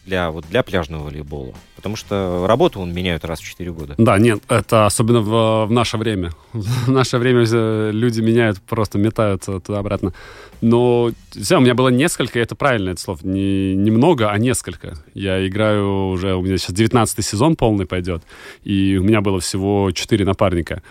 [0.04, 1.54] для, вот, для пляжного волейбола?
[1.84, 3.94] Потому что работу он меняют раз в 4 года.
[3.98, 6.30] Да, нет, это особенно в, в наше время.
[6.54, 7.44] В наше время
[7.90, 10.14] люди меняют, просто метаются туда-обратно.
[10.62, 13.18] Но все, у меня было несколько, и это правильно, это слово.
[13.22, 14.94] Не, не много, а несколько.
[15.12, 18.22] Я играю уже, у меня сейчас 19 сезон полный пойдет,
[18.62, 20.82] и у меня было всего 4 напарника.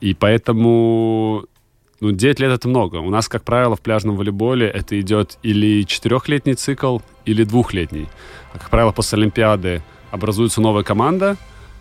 [0.00, 1.44] И поэтому
[2.00, 2.96] ну, 9 лет это много.
[2.96, 8.06] У нас, как правило, в пляжном волейболе это идет или четырехлетний цикл, или двухлетний.
[8.54, 11.36] А, как правило, после Олимпиады образуется новая команда,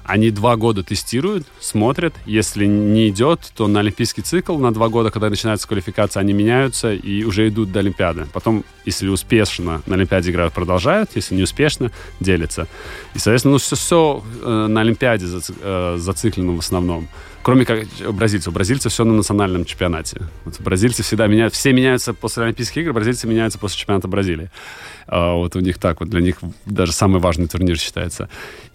[0.07, 2.13] они два года тестируют, смотрят.
[2.25, 6.93] Если не идет, то на олимпийский цикл на два года, когда начинается квалификация, они меняются
[6.93, 8.25] и уже идут до Олимпиады.
[8.31, 11.09] Потом, если успешно на Олимпиаде играют, продолжают.
[11.15, 12.67] Если не успешно, делятся.
[13.15, 17.09] И, соответственно, ну, все, все э, на Олимпиаде э, зациклено в основном.
[17.47, 18.53] Кроме как бразильцев.
[18.53, 20.19] Бразильцы все на национальном чемпионате.
[20.43, 24.51] Вот бразильцы всегда меняют, все меняются после Олимпийских игр, бразильцы меняются после чемпионата Бразилии.
[25.07, 28.27] А, вот у них так вот, для них даже самый важный турнир считается.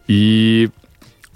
[0.08, 0.70] И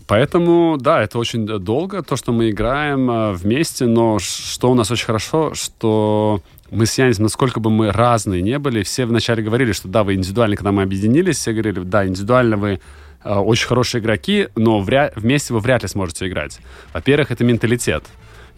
[0.06, 4.90] Поэтому, да, это очень долго, то, что мы играем э, вместе, но что у нас
[4.90, 9.72] очень хорошо, что мы с Янисом, насколько бы мы разные не были, все вначале говорили,
[9.72, 12.80] что да, вы индивидуально, когда мы объединились, все говорили, да, индивидуально вы
[13.24, 16.58] очень хорошие игроки, но вряд, вместе вы вряд ли сможете играть.
[16.92, 18.04] Во-первых, это менталитет.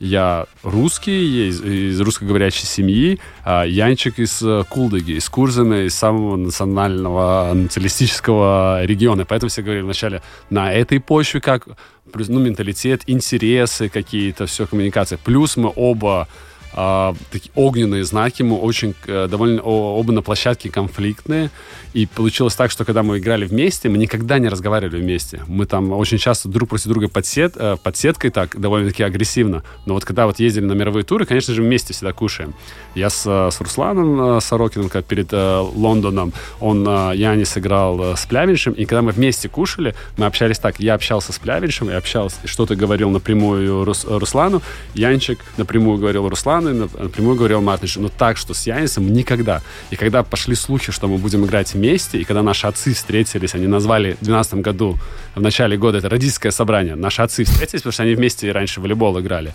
[0.01, 6.37] Я русский, из, из русскоговорящей семьи, а Янчик из э, Кулдыги, из Курзена, из самого
[6.37, 9.25] национального националистического региона.
[9.25, 11.67] Поэтому все говорили вначале, на этой почве как
[12.15, 15.19] ну, менталитет, интересы какие-то, все, коммуникация.
[15.19, 16.29] Плюс мы оба
[16.75, 21.51] э, такие огненные знаки, мы очень э, довольно оба на площадке конфликтные.
[21.95, 25.43] И получилось так, что когда мы играли вместе, мы никогда не разговаривали вместе.
[25.47, 29.63] Мы там очень часто друг против друга под, сет, э, под сеткой так, довольно-таки агрессивно.
[29.87, 32.55] Но вот когда вот ездили на мировые туры, конечно же, вместе всегда кушаем.
[32.95, 38.13] Я с, э, с Русланом Сорокиным, как перед э, Лондоном, он, э, я не сыграл
[38.13, 40.81] э, с Плявиншем, и когда мы вместе кушали, мы общались так.
[40.81, 44.63] Я общался с Плявиншем, я общался, что-то говорил напрямую Рус, Руслану,
[44.95, 48.01] Янчик напрямую говорил Руслану, напрямую говорил Мартиншу.
[48.01, 49.63] Но так, что с Янисом никогда.
[49.91, 53.67] И когда пошли слухи, что мы будем играть вместе, и когда наши отцы встретились, они
[53.67, 54.97] назвали в 2012 году,
[55.35, 58.83] в начале года, это родительское собрание, наши отцы встретились, потому что они вместе раньше в
[58.83, 59.53] волейбол играли,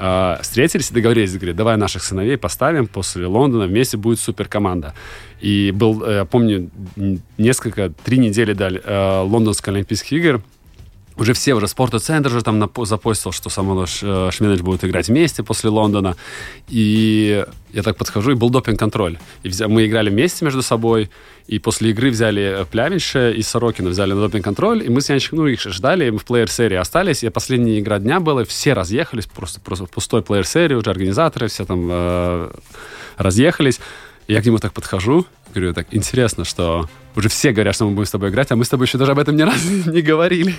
[0.00, 4.94] Uh, встретились и договорились, говорят, давай наших сыновей поставим после Лондона, вместе будет суперкоманда.
[5.42, 6.70] И был, э, я помню,
[7.36, 10.42] несколько, три недели до uh, Лондонских Олимпийских игр,
[11.20, 16.16] уже все, уже спортцентр уже там запостил, что Самойлов Шмидович будет играть вместе после Лондона.
[16.68, 19.18] И я так подхожу, и был допинг-контроль.
[19.42, 21.10] И мы играли вместе между собой,
[21.46, 25.46] и после игры взяли Плявинша и Сорокина, взяли на допинг-контроль, и мы с Янчиком, ну,
[25.46, 29.86] их ждали, мы в плеер-серии остались, и последняя игра дня была, все разъехались, просто, просто
[29.86, 32.50] пустой плеер-серии, уже организаторы все там э,
[33.18, 33.78] разъехались.
[34.26, 37.92] И я к нему так подхожу, говорю, так, интересно, что уже все говорят, что мы
[37.92, 40.02] будем с тобой играть, а мы с тобой еще даже об этом ни разу не
[40.02, 40.54] говорили.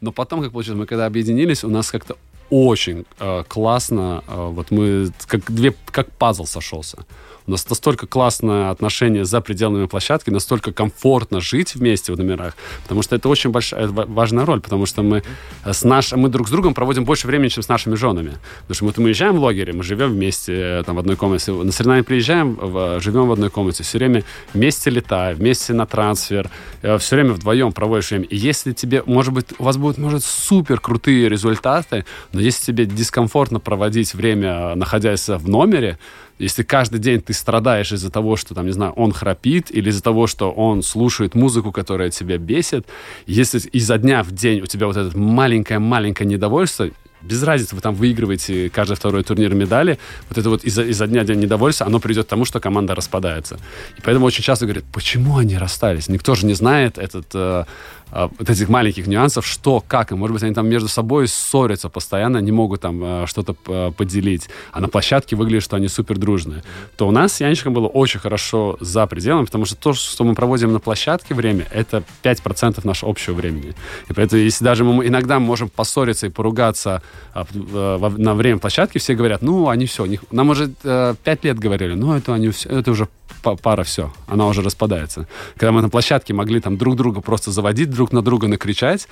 [0.00, 2.16] Но потом, как получилось, мы когда объединились, у нас как-то
[2.50, 4.22] очень э, классно.
[4.26, 6.98] Э, вот мы как две, как пазл сошелся.
[7.46, 13.02] У нас настолько классное отношение за пределами площадки, настолько комфортно жить вместе в номерах, потому
[13.02, 15.22] что это очень большая, важная роль, потому что мы,
[15.62, 18.38] с наш, мы друг с другом проводим больше времени, чем с нашими женами.
[18.66, 21.52] Потому что мы, мы уезжаем в лагере, мы живем вместе э, там, в одной комнате,
[21.52, 26.48] на соревнования приезжаем, в, живем в одной комнате, все время вместе летаем, вместе на трансфер,
[26.80, 28.24] э, все время вдвоем проводишь время.
[28.24, 32.86] И если тебе, может быть, у вас будут, может, супер крутые результаты, но если тебе
[32.86, 35.98] дискомфортно проводить время, находясь в номере,
[36.38, 40.02] если каждый день ты страдаешь из-за того, что, там, не знаю, он храпит, или из-за
[40.02, 42.86] того, что он слушает музыку, которая тебя бесит,
[43.26, 46.90] если изо дня в день у тебя вот это маленькое-маленькое недовольство,
[47.24, 51.22] без разницы, вы там выигрываете каждый второй турнир медали, вот это вот изо, изо дня
[51.22, 53.58] в день недовольство, оно придет к тому, что команда распадается.
[53.96, 56.08] И поэтому очень часто говорят, почему они расстались?
[56.08, 57.64] Никто же не знает этот э,
[58.10, 62.38] вот этих маленьких нюансов, что, как, и, может быть, они там между собой ссорятся постоянно,
[62.38, 66.62] не могут там э, что-то э, поделить, а на площадке выглядит, что они супер дружные,
[66.96, 70.34] то у нас с Янчиком было очень хорошо за пределами, потому что то, что мы
[70.34, 73.74] проводим на площадке время, это 5% нашего общего времени.
[74.08, 77.46] И поэтому, если даже мы иногда можем поссориться и поругаться а,
[78.16, 82.14] на время площадки, все говорят, ну, они все, нам уже 5 э, лет говорили, ну,
[82.14, 83.08] это они все, это уже
[83.62, 85.26] пара все, она уже распадается.
[85.56, 89.08] Когда мы на площадке могли там друг друга просто заводить, друг на друга накричать,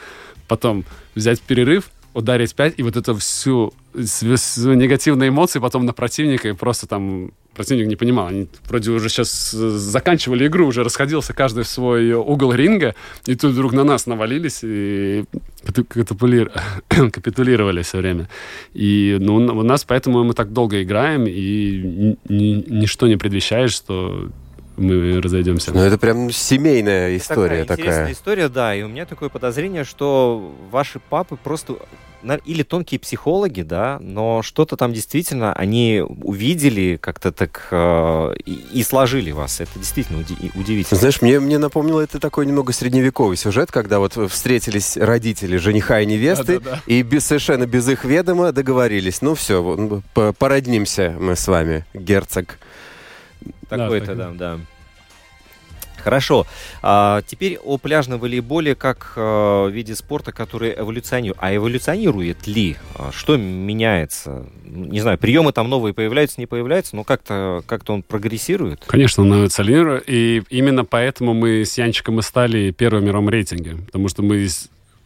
[0.48, 6.48] потом взять перерыв, ударить пять, и вот это всю, всю негативные эмоции потом на противника,
[6.48, 8.26] и просто там противник не понимал.
[8.28, 12.94] Они вроде уже сейчас заканчивали игру, уже расходился каждый в свой угол ринга,
[13.26, 15.24] и тут вдруг на нас навалились и
[16.88, 18.28] капитулировали все время.
[18.74, 24.28] И ну, у нас поэтому мы так долго играем, и ни, ничто не предвещает, что
[24.82, 25.72] мы разойдемся.
[25.72, 27.86] Ну, это прям семейная история такая.
[27.86, 28.74] Такая история, да.
[28.74, 31.76] И у меня такое подозрение, что ваши папы просто
[32.44, 38.82] или тонкие психологи, да, но что-то там действительно они увидели как-то так э, и, и
[38.82, 39.60] сложили вас.
[39.60, 40.98] Это действительно уди- удивительно.
[40.98, 46.06] Знаешь, мне, мне напомнило это такой немного средневековый сюжет, когда вот встретились родители жениха и
[46.06, 46.82] невесты, да, да, да.
[46.86, 49.20] и без, совершенно без их ведома договорились.
[49.20, 50.02] Ну все,
[50.38, 52.58] породнимся мы с вами, герцог.
[53.68, 54.60] Такой-то, да, да.
[56.02, 56.46] Хорошо.
[56.82, 61.38] А, теперь о пляжном волейболе как а, виде спорта, который эволюционирует.
[61.40, 62.76] А эволюционирует ли?
[62.96, 64.46] А, что меняется?
[64.64, 68.84] Не знаю, приемы там новые появляются, не появляются, но как-то как он прогрессирует?
[68.86, 70.04] Конечно, он эволюционирует.
[70.06, 73.76] И именно поэтому мы с Янчиком и стали первым мировом рейтинге.
[73.86, 74.48] Потому что мы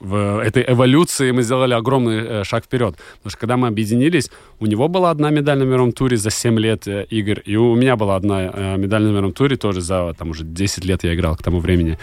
[0.00, 2.96] в этой эволюции мы сделали огромный э, шаг вперед.
[3.16, 4.30] Потому что когда мы объединились,
[4.61, 7.74] у него была одна медаль на мировом туре за 7 лет э, игр, и у
[7.74, 11.14] меня была одна э, медаль на мировом туре тоже за там уже 10 лет я
[11.14, 11.98] играл к тому времени.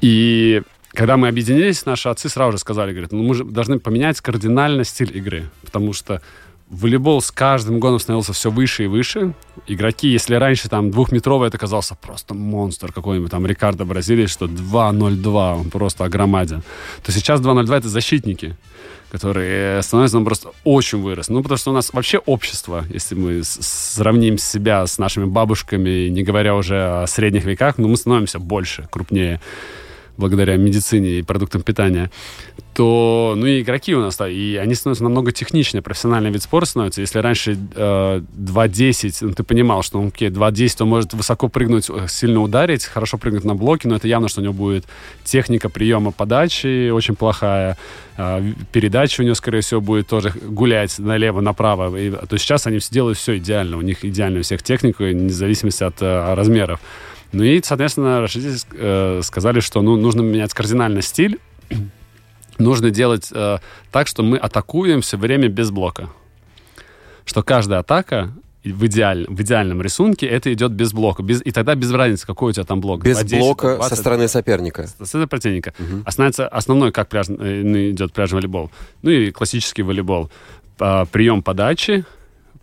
[0.00, 0.62] И
[0.92, 4.84] когда мы объединились, наши отцы сразу же сказали, говорят, ну мы же должны поменять кардинально
[4.84, 6.20] стиль игры, потому что
[6.70, 9.34] волейбол с каждым годом становился все выше и выше.
[9.66, 15.60] Игроки, если раньше там двухметровый, это казался просто монстр какой-нибудь, там Рикардо Бразилии, что 2-0-2,
[15.60, 16.62] он просто огромаден,
[17.02, 18.56] то сейчас 2-0-2 это защитники,
[19.10, 21.28] которые становятся, он просто очень вырос.
[21.28, 26.22] Ну, потому что у нас вообще общество, если мы сравним себя с нашими бабушками, не
[26.22, 29.40] говоря уже о средних веках, ну, мы становимся больше, крупнее
[30.16, 32.10] благодаря медицине и продуктам питания,
[32.74, 37.00] то, ну, и игроки у нас, и они становятся намного техничнее, профессиональный вид спорта становится.
[37.00, 41.90] Если раньше э, 2.10, ну, ты понимал, что, ну, окей, 2.10, он может высоко прыгнуть,
[41.90, 44.84] э, сильно ударить, хорошо прыгнуть на блоки, но это явно, что у него будет
[45.24, 47.76] техника приема подачи очень плохая,
[48.16, 51.96] э, передача у него, скорее всего, будет тоже гулять налево-направо.
[51.96, 55.02] И, то есть сейчас они все делают все идеально, у них идеально у всех техника,
[55.02, 56.80] вне зависимости от э, размеров.
[57.32, 61.38] Ну и, соответственно, расширители э, сказали, что ну, нужно менять кардинально стиль,
[62.60, 63.58] нужно делать э,
[63.90, 66.10] так, что мы атакуем все время без блока.
[67.24, 68.32] Что каждая атака
[68.64, 71.22] в, идеаль, в идеальном рисунке это идет без блока.
[71.22, 73.02] Без, и тогда без разницы, какой у тебя там блок.
[73.02, 74.86] Без 10, блока 20, со стороны соперника.
[74.86, 75.74] Со стороны противника.
[75.78, 76.02] Угу.
[76.04, 78.70] Основной, основной, как пляж, э, идет пляжный волейбол.
[79.02, 80.30] Ну и классический волейбол.
[80.76, 82.04] Прием подачи,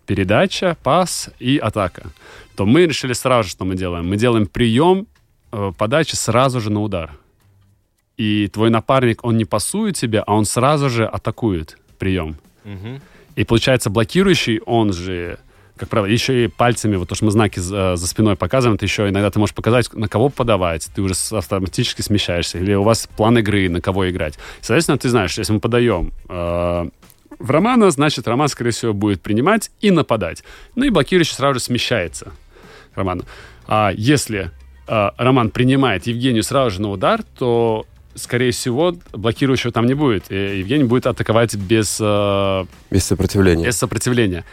[0.06, 2.10] передача, пас и атака
[2.58, 4.08] то мы решили сразу что мы делаем.
[4.08, 5.06] Мы делаем прием
[5.52, 7.12] э, подачи сразу же на удар.
[8.18, 12.36] И твой напарник, он не пасует тебе, а он сразу же атакует прием.
[12.64, 13.00] Угу.
[13.36, 15.38] И получается, блокирующий, он же,
[15.76, 18.86] как правило, еще и пальцами, вот то, что мы знаки за, за спиной показываем, ты
[18.86, 22.58] еще иногда ты можешь показать, на кого подавать, ты уже автоматически смещаешься.
[22.58, 24.36] Или у вас план игры, на кого играть.
[24.60, 26.88] Соответственно, ты знаешь, если мы подаем э,
[27.38, 30.42] в Романа, значит, Роман, скорее всего, будет принимать и нападать.
[30.74, 32.32] Ну и блокирующий сразу же смещается.
[32.96, 33.22] Роману.
[33.68, 34.50] А если
[34.88, 37.86] а, Роман принимает Евгению сразу же на удар, то
[38.18, 40.30] скорее всего, блокирующего там не будет.
[40.30, 43.64] И Евгений будет атаковать без, э, Без сопротивления.
[43.66, 44.44] без сопротивления.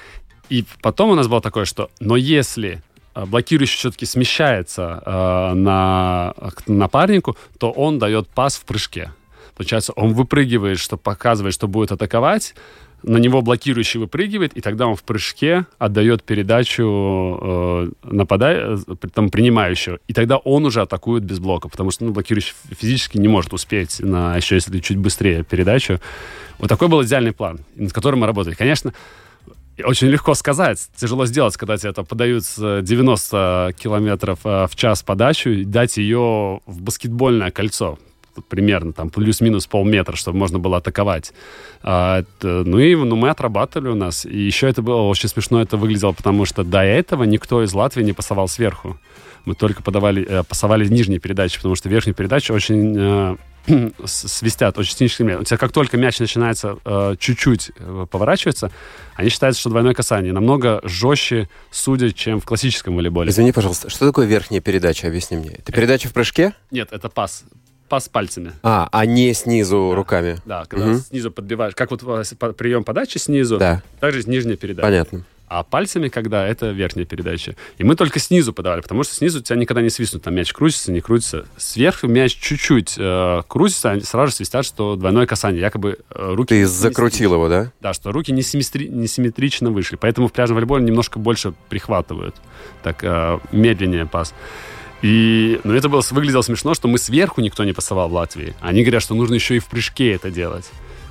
[0.49, 2.81] И потом у нас было такое, что, но если
[3.15, 9.11] э, блокирующий все-таки смещается э, на, к напарнику, то он дает пас в прыжке.
[9.55, 12.55] Получается, он выпрыгивает, что показывает, что будет атаковать,
[13.05, 18.77] на него блокирующий выпрыгивает, и тогда он в прыжке отдает передачу э, напада...
[18.87, 19.99] э, там, принимающего.
[20.07, 23.99] И тогда он уже атакует без блока, потому что ну, блокирующий физически не может успеть
[23.99, 25.99] на еще если чуть быстрее передачу.
[26.57, 28.55] Вот такой был идеальный план, над которым мы работали.
[28.55, 28.91] Конечно,
[29.83, 35.03] очень легко сказать, тяжело сделать, когда тебе это подают с 90 километров э, в час
[35.03, 37.99] подачу и дать ее в баскетбольное кольцо
[38.41, 41.33] примерно там плюс-минус полметра, чтобы можно было атаковать.
[41.83, 44.25] А, это- ну и ну, мы отрабатывали у нас.
[44.25, 48.03] И еще это было очень смешно, это выглядело, потому что до этого никто из Латвии
[48.03, 48.97] не пасовал сверху.
[49.45, 53.35] Мы только подавали, э, пасовали нижние передачи, потому что верхние передачи очень э,
[54.05, 55.39] свистят, очень сильно.
[55.39, 58.71] У тебя как только мяч начинается э, чуть-чуть э, поворачиваться,
[59.15, 63.29] они считаются, что двойное касание намного жестче судят, чем в классическом волейболе.
[63.29, 65.07] Извини, пожалуйста, что такое верхняя передача?
[65.07, 65.51] Объясни мне.
[65.51, 66.53] Это передача в прыжке?
[66.71, 67.43] Нет, это пас.
[67.89, 68.53] Пас пальцами.
[68.63, 70.37] А, а не снизу руками.
[70.45, 70.99] Да, когда Мгм.
[70.99, 71.75] снизу подбиваешь.
[71.75, 72.01] Как вот
[72.39, 74.85] по- прием подачи снизу, Да, также нижняя передача.
[74.87, 75.23] понятно.
[75.47, 77.55] А пальцами, когда это верхняя передача.
[77.77, 80.23] И мы только снизу подавали, потому что снизу у тебя никогда не свистнут.
[80.23, 81.45] Там мяч крутится, не крутится.
[81.55, 85.61] Сверху мяч чуть-чуть э, крутится, они сразу же свистят, что двойное касание.
[85.61, 86.47] Якобы э, руки...
[86.55, 87.71] Ты закрутил его, да?
[87.79, 89.97] Да, что руки несимметри- несимметрично вышли.
[89.97, 92.35] Поэтому в пляжном волейболе немножко больше прихватывают.
[92.81, 94.33] Так, э, медленнее пас.
[95.01, 98.53] И, ну, это было, выглядело смешно, что мы сверху никто не пасовал в Латвии.
[98.61, 100.69] Они говорят, что нужно еще и в прыжке это делать.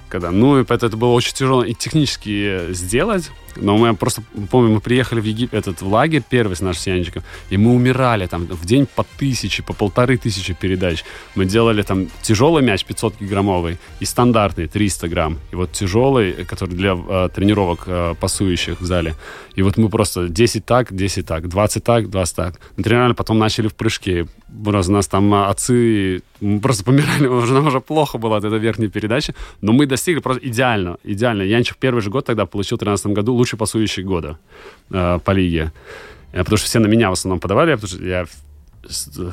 [0.08, 3.30] Когда, ну, и поэтому это было очень тяжело и технически сделать.
[3.56, 7.22] Но мы просто, помню, мы приехали в Египет, этот в лагерь первый с нашим Янчиком,
[7.50, 11.04] и мы умирали там в день по тысяче, по полторы тысячи передач.
[11.34, 15.38] Мы делали там тяжелый мяч 500 граммовый и стандартный 300 грамм.
[15.52, 19.14] И вот тяжелый, который для э, тренировок э, пасующих в зале.
[19.54, 22.60] И вот мы просто 10 так, 10 так, 20 так, 20 так.
[22.76, 24.26] Тренировали, потом начали в прыжке.
[24.66, 28.44] Раз у нас там а, отцы мы просто помирали, уже, нам уже плохо было от
[28.44, 31.42] этой верхней передачи, но мы достигли просто идеально, идеально.
[31.42, 34.38] Янчик первый же год тогда получил в 2013 году лучший пасующий года
[34.90, 35.72] э, по лиге.
[36.32, 38.26] Э, Потому что все на меня в основном подавали, потому что я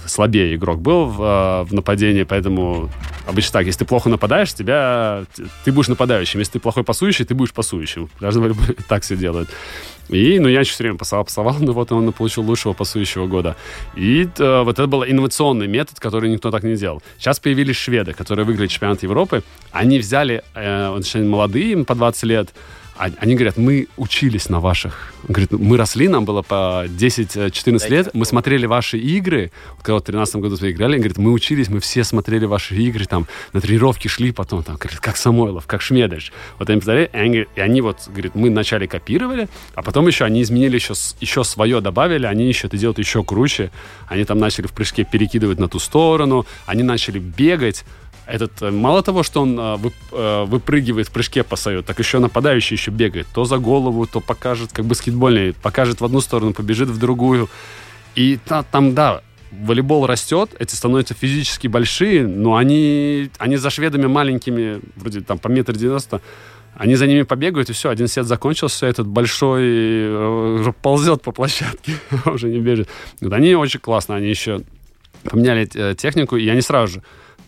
[0.05, 2.89] слабее игрок был в, э, в нападении, поэтому
[3.27, 5.23] обычно так, если ты плохо нападаешь, тебя
[5.63, 6.39] ты будешь нападающим.
[6.39, 8.09] Если ты плохой пасующий, ты будешь пасующим.
[8.19, 9.49] Волейболе так все делают.
[10.09, 13.55] И, ну, я все время пасовал, пасовал, но вот он получил лучшего пасующего года.
[13.95, 17.01] И э, вот это был инновационный метод, который никто так не делал.
[17.17, 19.43] Сейчас появились шведы, которые выиграли чемпионат Европы.
[19.71, 22.53] Они взяли, э, очень молодые, им по 20 лет,
[23.01, 25.13] они говорят, мы учились на ваших.
[25.27, 30.01] Он говорит, мы росли, нам было по 10-14 лет, мы смотрели ваши игры, когда в
[30.01, 33.61] 13 году вы играли, он говорит, мы учились, мы все смотрели ваши игры, там, на
[33.61, 36.31] тренировки шли потом, там, говорит, как Самойлов, как Шмедыч.
[36.59, 40.25] Вот они посмотрели, и они, и они вот, говорит, мы вначале копировали, а потом еще
[40.25, 43.71] они изменили еще, еще свое, добавили, они еще это делают еще круче.
[44.07, 47.83] Они там начали в прыжке перекидывать на ту сторону, они начали бегать,
[48.25, 49.77] этот, э, мало того, что он э,
[50.11, 53.27] э, выпрыгивает в прыжке пасает, так еще нападающий еще бегает.
[53.33, 57.49] То за голову, то покажет, как баскетбольный, покажет в одну сторону, побежит в другую.
[58.15, 64.07] И та- там, да, волейбол растет, эти становятся физически большие, но они, они за шведами
[64.07, 66.21] маленькими, вроде там по метр девяносто,
[66.75, 71.93] они за ними побегают, и все, один сет закончился, этот большой ползет по площадке,
[72.25, 72.87] уже не бежит.
[73.29, 74.61] Они очень классно, они еще
[75.23, 75.65] поменяли
[75.95, 77.03] технику, и они сразу же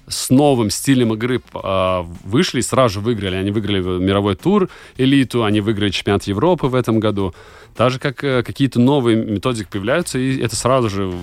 [0.08, 3.36] с новым стилем игры э, вышли, сразу же выиграли.
[3.36, 7.34] Они выиграли мировой тур элиту, они выиграли чемпионат Европы в этом году.
[7.78, 11.14] Даже как э, какие-то новые методики появляются, и это сразу же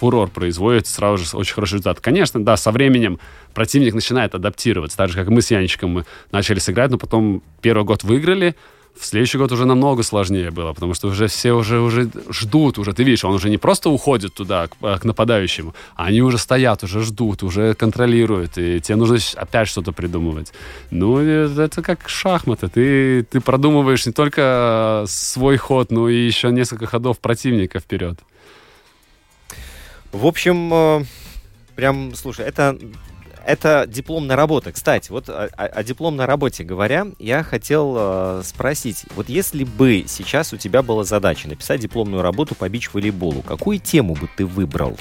[0.00, 2.00] фурор производит, сразу же очень хороший результат.
[2.00, 3.18] Конечно, да, со временем
[3.52, 7.84] противник начинает адаптироваться, так же, как мы с Янчиком мы начали сыграть, но потом первый
[7.84, 8.54] год выиграли,
[9.00, 12.92] в следующий год уже намного сложнее было, потому что уже все уже, уже ждут, уже
[12.92, 16.84] ты видишь, он уже не просто уходит туда, к, к нападающему, а они уже стоят,
[16.84, 20.52] уже ждут, уже контролируют, и тебе нужно опять что-то придумывать.
[20.90, 26.86] Ну, это как шахматы, ты, ты продумываешь не только свой ход, но и еще несколько
[26.86, 28.18] ходов противника вперед.
[30.12, 31.04] В общем, э,
[31.74, 32.78] прям, слушай, это,
[33.46, 34.72] это дипломная работа.
[34.72, 40.52] Кстати, вот о, о- дипломной работе говоря, я хотел э, спросить, вот если бы сейчас
[40.52, 44.96] у тебя была задача написать дипломную работу по бич-волейболу, какую тему бы ты выбрал?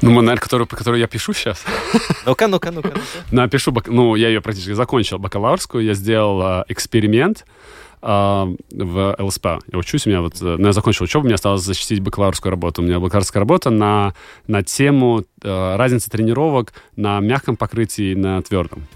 [0.00, 1.64] Ну, наверное, которую, по которой я пишу сейчас.
[2.24, 2.88] Ну-ка, ну-ка, ну-ка.
[2.88, 3.00] ну-ка.
[3.32, 5.84] Напишу, бак- ну, я ее практически закончил, бакалаврскую.
[5.84, 9.46] Я сделал а, эксперимент э, в ЛСП.
[9.72, 12.82] Я учусь, у меня вот, э, ну, я закончил учебу, мне осталось защитить бакалаврскую работу.
[12.82, 14.14] У меня бакалаврская работа на,
[14.46, 18.86] на тему э, разницы тренировок на мягком покрытии и на твердом.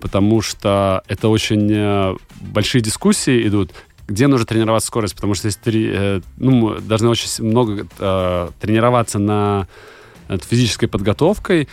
[0.00, 3.72] Потому что это очень э, большие дискуссии идут,
[4.08, 9.18] где нужно тренировать скорость, потому что если три, э, ну, должны очень много э, тренироваться
[9.18, 9.66] на
[10.28, 11.68] над физической подготовкой,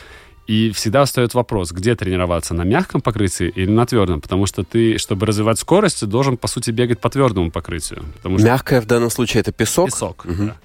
[0.48, 4.98] и всегда встает вопрос, где тренироваться, на мягком покрытии или на твердом, потому что ты,
[4.98, 8.04] чтобы развивать скорость, должен, по сути, бегать по твердому покрытию.
[8.18, 9.90] Потому что Мягкое в данном случае это песок?
[9.90, 10.26] песок.
[10.26, 10.48] Мгм.
[10.48, 10.56] да.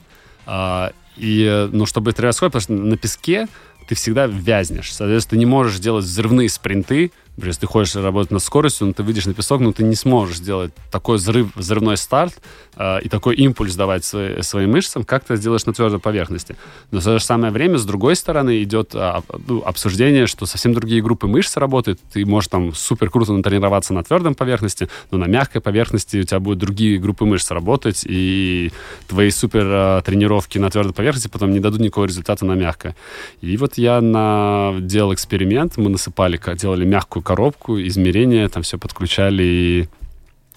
[0.46, 3.46] А, и, ну, чтобы тренировать скорость, потому что на песке
[3.88, 4.92] ты всегда вязнешь.
[4.92, 7.12] Соответственно, ты не можешь делать взрывные спринты.
[7.38, 9.94] Например, если ты хочешь работать над скоростью, но ты выйдешь на песок, но ты не
[9.94, 12.34] сможешь сделать такой взрыв, взрывной старт
[12.74, 16.56] э, и такой импульс давать свои- своим мышцам, как ты сделаешь на твердой поверхности.
[16.90, 20.74] Но в то же самое время, с другой стороны, идет а, ну, обсуждение, что совсем
[20.74, 22.00] другие группы мышц работают.
[22.12, 26.40] Ты можешь там супер круто натренироваться на твердом поверхности, но на мягкой поверхности у тебя
[26.40, 28.72] будут другие группы мышц работать, и
[29.06, 32.96] твои супер а, тренировки на твердой поверхности потом не дадут никакого результата на мягкой.
[33.42, 34.74] И вот я на...
[34.80, 39.88] делал эксперимент, мы насыпали, делали мягкую коробку, измерения, там все подключали и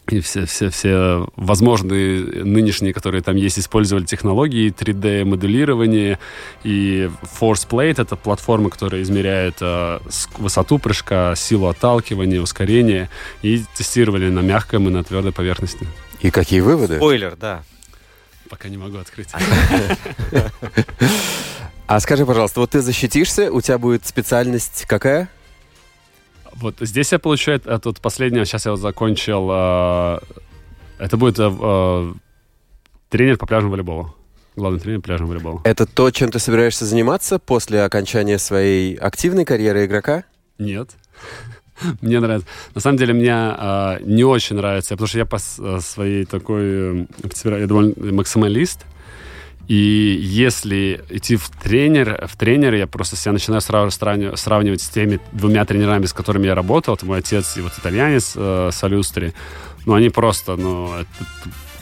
[0.09, 6.17] и все, все, все возможные нынешние, которые там есть, использовали технологии 3D-моделирование
[6.63, 7.09] и
[7.39, 9.99] Force Plate— это платформа, которая измеряет э,
[10.38, 13.09] высоту прыжка, силу отталкивания, ускорение,
[13.43, 15.88] и тестировали на мягком и на твердой поверхности.
[16.19, 16.97] И какие выводы?
[16.97, 17.63] Спойлер, да.
[18.49, 19.30] Пока не могу открыть.
[21.88, 25.28] А скажи, пожалуйста, вот ты защитишься, у тебя будет специальность какая?
[26.56, 30.20] Вот здесь я получаю э, тут последнее, сейчас я вот закончил, э,
[30.99, 32.14] это будет э, э,
[33.10, 34.16] тренер по пляжному волейболу.
[34.56, 35.62] Главный тренер пляжного волейбола.
[35.64, 40.26] Это то, чем ты собираешься заниматься после окончания своей активной карьеры игрока?
[40.58, 40.89] Нет.
[42.02, 42.47] Мне нравится.
[42.76, 46.64] На самом деле, мне э, не очень нравится, потому что я по э, своей такой,
[46.64, 47.06] э,
[47.45, 48.86] я довольно максималист.
[49.68, 55.20] И если идти в тренер, в тренер, я просто себя начинаю сразу сравнивать, с теми
[55.32, 56.95] двумя тренерами, с которыми я работал.
[56.95, 59.34] Это мой отец и вот итальянец э, Салюстри.
[59.86, 61.07] Ну, они просто, ну, это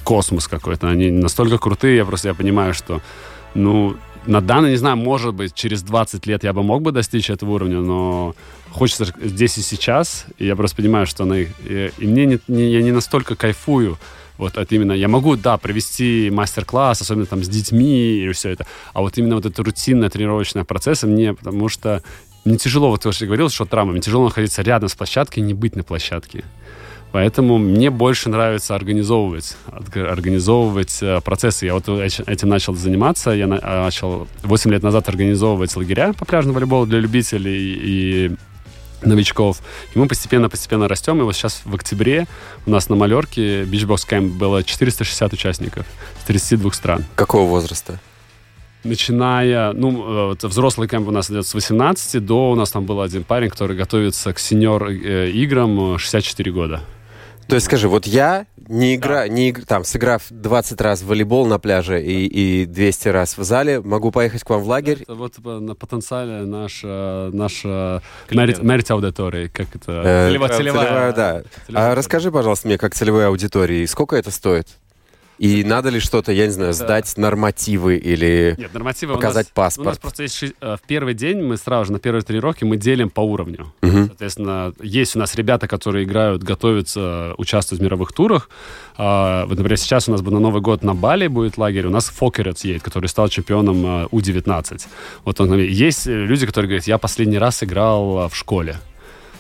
[0.04, 0.88] космос какой-то.
[0.90, 3.02] Они настолько крутые, я просто я понимаю, что,
[3.56, 7.30] ну, на данный, не знаю, может быть, через 20 лет я бы мог бы достичь
[7.30, 8.36] этого уровня, но
[8.70, 11.40] хочется здесь и сейчас, и я просто понимаю, что она...
[11.40, 11.48] И,
[11.98, 13.98] и мне не, не- я не настолько кайфую
[14.40, 14.94] вот от именно...
[14.94, 19.36] Я могу, да, провести мастер-класс, особенно там с детьми и все это, а вот именно
[19.36, 22.02] вот это рутинное тренировочное процесс мне, потому что
[22.46, 25.44] мне тяжело, вот что я говорил, что травма, мне тяжело находиться рядом с площадкой и
[25.44, 26.44] не быть на площадке.
[27.12, 29.58] Поэтому мне больше нравится организовывать,
[29.96, 31.66] организовывать э, процессы.
[31.66, 33.32] Я вот этим начал заниматься.
[33.32, 38.32] Я а, начал 8 лет назад организовывать лагеря по пляжному волейболу для любителей и
[39.02, 39.62] новичков.
[39.94, 41.20] И мы постепенно-постепенно растем.
[41.20, 42.28] И вот сейчас в октябре
[42.66, 45.86] у нас на Малерке бичбокс кэмп было 460 участников
[46.22, 47.06] с 32 стран.
[47.16, 48.00] Какого возраста?
[48.84, 53.02] Начиная, ну, э, взрослый кэмп у нас идет с 18 до, у нас там был
[53.02, 56.82] один парень, который готовится к сеньор э, играм э, 64 года.
[57.50, 61.48] То есть скажи, вот я, не игра, не иг- там, сыграв 20 раз в волейбол
[61.48, 62.28] на пляже и,
[62.62, 65.02] и 200 раз в зале, могу поехать к вам в лагерь?
[65.02, 68.50] Это вот на потенциале наша, наша Клиент.
[68.50, 70.02] мерит, мерит аудитории, как это?
[70.06, 71.14] Э, Целева- целевая.
[71.14, 71.42] да.
[71.66, 74.68] целевая А расскажи, пожалуйста, мне, как целевой аудитории, сколько это стоит?
[75.40, 78.56] И надо ли что-то, я не знаю, сдать нормативы или...
[78.58, 79.88] Нет, нормативы Показать у нас, паспорт.
[79.88, 82.66] У нас просто есть ши- э, в первый день мы сразу же на первой тренировке
[82.66, 83.74] мы делим по уровню.
[83.82, 84.08] Мгм.
[84.08, 88.50] Соответственно, есть у нас ребята, которые играют, готовятся, участвуют в мировых турах.
[88.98, 91.88] А, Вот, например, сейчас у нас бы на Новый год на Бали будет лагерь.
[91.88, 94.82] У нас Фокерец едет, который стал чемпионом а, У-19.
[95.24, 98.76] Вот он, есть э, люди, которые говорят, я последний раз играл в школе.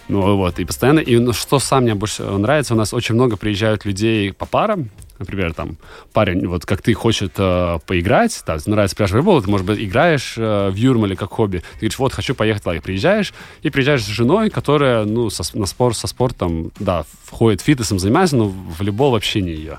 [0.09, 3.37] Ну вот, и постоянно, и ну, что сам мне больше нравится, у нас очень много
[3.37, 4.89] приезжают людей по парам,
[5.19, 5.77] например, там,
[6.13, 10.33] парень, вот как ты, хочет э, поиграть, да, нравится пляжный волейбол, ты, может быть, играешь
[10.35, 14.07] э, в Юрмале как хобби, ты говоришь, вот, хочу поехать лагерь, приезжаешь, и приезжаешь с
[14.07, 19.11] женой, которая, ну, со, на спор, со спортом, да, входит фитнесом, занимается, но в волейбол
[19.11, 19.77] вообще не ее.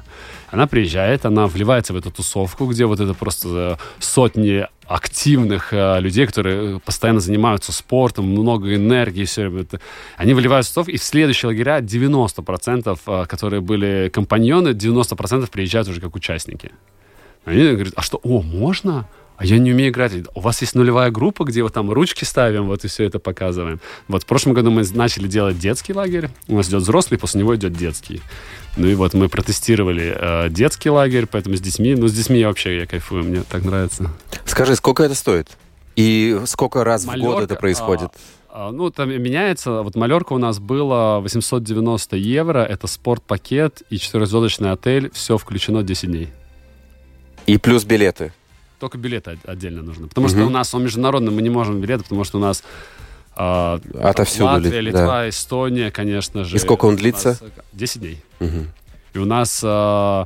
[0.52, 6.01] Она приезжает, она вливается в эту тусовку, где вот это просто э, сотни активных э,
[6.01, 9.80] людей, которые э, постоянно занимаются спортом, много энергии, все это.
[10.16, 15.88] Они выливаются в тусовку, и в следующие лагеря 90%, э, которые были компаньоны, 90% приезжают
[15.88, 16.72] уже как участники.
[17.45, 19.09] Они говорят, а что, о, можно?
[19.41, 20.12] А я не умею играть.
[20.34, 23.80] У вас есть нулевая группа, где вот там ручки ставим, вот и все это показываем.
[24.07, 26.28] Вот в прошлом году мы начали делать детский лагерь.
[26.47, 28.20] У нас идет взрослый, после него идет детский.
[28.76, 32.49] Ну и вот мы протестировали э, детский лагерь, поэтому с детьми, ну с детьми я
[32.49, 34.11] вообще я кайфую, мне так нравится.
[34.45, 35.49] Скажи, сколько это стоит?
[35.97, 38.11] И сколько раз в год это происходит?
[38.51, 39.80] А, Ну, там меняется.
[39.80, 42.59] Вот Малерка у нас было 890 евро.
[42.59, 45.11] Это спортпакет и четырехзвездочный отель.
[45.14, 46.28] Все включено 10 дней.
[47.47, 48.34] И плюс билеты.
[48.80, 50.08] Только билеты от- отдельно нужно.
[50.08, 50.36] Потому Мгм.
[50.36, 52.64] что у нас он международный, мы не можем билеты, потому что у нас
[53.36, 56.56] а, Отовсюду Латвия, Литва, Эстония, конечно же.
[56.56, 57.38] И сколько он длится?
[57.40, 58.18] э, 10 дней.
[58.40, 58.66] Мгм.
[59.14, 60.24] И у нас, э,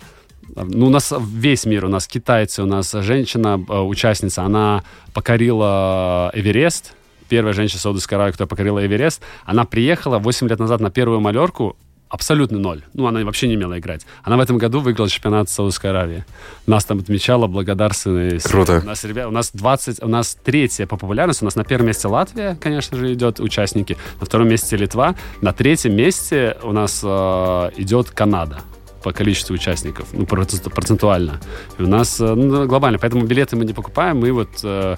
[0.56, 4.82] ну, у нас весь мир, у нас китайцы, у нас женщина, э, участница, она
[5.12, 6.94] покорила Эверест,
[7.28, 9.22] первая женщина Саудовской Аравии, которая покорила Эверест.
[9.44, 11.76] Она приехала 8 лет назад на первую малерку,
[12.14, 12.82] абсолютно ноль.
[12.94, 14.06] Ну, она вообще не умела играть.
[14.22, 16.24] Она в этом году выиграла чемпионат Саудовской Аравии.
[16.64, 18.48] Нас там отмечала благодарственность.
[18.48, 18.80] Круто.
[18.84, 21.42] У нас, ребят, у нас 20, у нас третья по популярности.
[21.42, 23.96] У нас на первом месте Латвия, конечно же, идет участники.
[24.20, 25.16] На втором месте Литва.
[25.40, 28.60] На третьем месте у нас э, идет Канада
[29.04, 31.38] по количеству участников, ну, процент- процентуально.
[31.78, 32.98] И у нас э, ну, глобально.
[32.98, 34.16] Поэтому билеты мы не покупаем.
[34.18, 34.96] Мы вот э,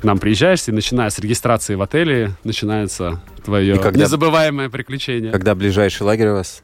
[0.00, 5.30] к нам приезжаешь, и начиная с регистрации в отеле, начинается твое И когда- незабываемое приключение.
[5.30, 6.62] Когда ближайший лагерь у вас?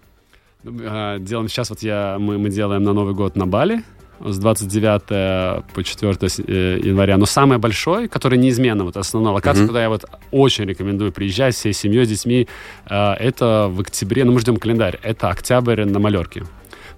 [0.64, 3.82] Э, Делаем сейчас, вот я, мы, мы делаем на Новый год на Бали
[4.22, 7.16] с 29 по 4 с- э, января.
[7.18, 9.68] Но самый большой, который неизменно, вот основная локация, Мгм.
[9.68, 12.46] куда я вот очень рекомендую приезжать всей семьей, с детьми,
[12.86, 16.42] это в октябре, ну мы ждем календарь, это октябрь на Малерке.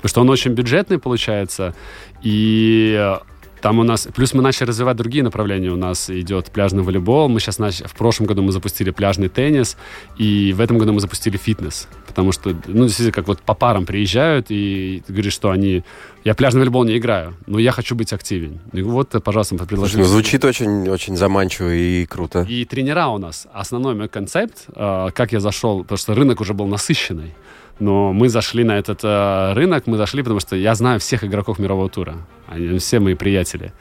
[0.03, 1.75] Потому что он очень бюджетный получается,
[2.23, 3.19] и э,
[3.63, 5.71] там у нас, плюс мы начали развивать другие направления.
[5.71, 7.29] У нас идет пляжный волейбол.
[7.29, 7.81] Мы сейчас нач...
[7.81, 9.77] в прошлом году мы запустили пляжный теннис,
[10.19, 11.87] и в этом году мы запустили фитнес.
[12.09, 15.85] Потому что, ну, действительно, как вот по парам приезжают, и ты говоришь, что они...
[16.25, 18.59] Я пляжный волейбол не играю, но я хочу быть активен.
[18.73, 20.03] И вот, пожалуйста, предложили.
[20.03, 22.45] Ну, звучит очень, очень заманчиво и круто.
[22.49, 23.47] И тренера у нас.
[23.53, 27.33] Основной мой концепт, э, как я зашел, потому что рынок уже был насыщенный.
[27.79, 31.59] Но мы зашли на этот э, рынок, мы зашли, потому что я знаю всех игроков
[31.59, 32.17] мирового тура.
[32.47, 33.73] Они все мои приятели.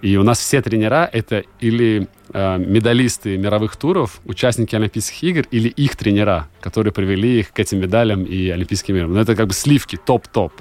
[0.00, 5.68] И у нас все тренера это или э, медалисты мировых туров, участники Олимпийских игр, или
[5.68, 9.12] их тренера, которые привели их к этим медалям и Олимпийским играм.
[9.14, 10.52] Но это как бы сливки, топ-топ.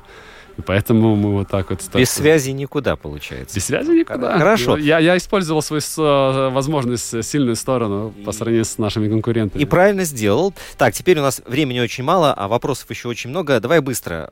[0.57, 1.81] И поэтому мы вот так вот...
[1.93, 3.55] Без связи никуда, получается.
[3.55, 4.37] Без связи никуда.
[4.37, 4.77] Хорошо.
[4.77, 9.61] Я, я использовал свою э, возможность, э, сильную сторону по сравнению с нашими конкурентами.
[9.61, 10.53] И правильно сделал.
[10.77, 13.59] Так, теперь у нас времени очень мало, а вопросов еще очень много.
[13.59, 14.31] Давай быстро.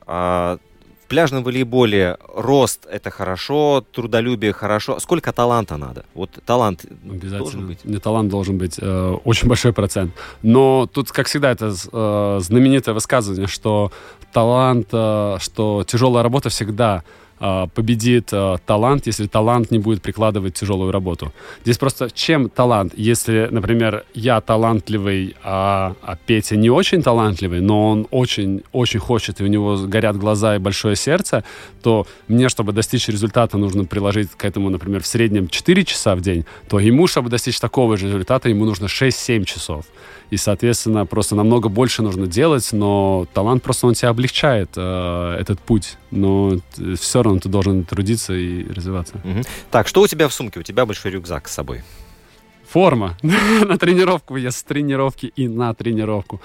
[1.06, 4.99] В пляжном волейболе рост это хорошо, трудолюбие хорошо.
[4.99, 6.03] Сколько таланта надо?
[6.16, 7.38] Вот талант Обязательно.
[7.38, 7.86] должен быть.
[7.86, 8.80] Не талант должен быть.
[8.82, 10.14] э, очень большой процент.
[10.41, 13.91] Но тут, как всегда, это э, знаменитое высказывание, что
[14.34, 17.03] талант, э, что тяжелая работа всегда
[17.40, 21.34] победит э, талант, если талант не будет прикладывать тяжелую работу.
[21.64, 22.94] Здесь просто чем талант?
[22.96, 29.44] Если, например, я талантливый, а, а Петя не очень талантливый, но он очень-очень хочет, и
[29.44, 31.44] у него горят глаза и большое сердце,
[31.82, 36.22] то мне, чтобы достичь результата, нужно приложить к этому, например, в среднем 4 часа в
[36.22, 39.86] день, то ему, чтобы достичь такого же результата, ему нужно 6-7 часов.
[40.32, 45.60] И, соответственно, просто намного больше нужно делать, но талант просто он тебя облегчает э, этот
[45.60, 45.98] путь.
[46.12, 46.58] Но
[47.00, 49.19] все равно ты должен трудиться и развиваться.
[49.23, 49.43] Мгм.
[49.71, 50.59] Так, что у тебя в сумке?
[50.59, 51.84] У тебя большой рюкзак с собой.
[52.67, 53.17] Форма.
[53.21, 54.36] на тренировку.
[54.36, 56.41] Я с тренировки и на тренировку.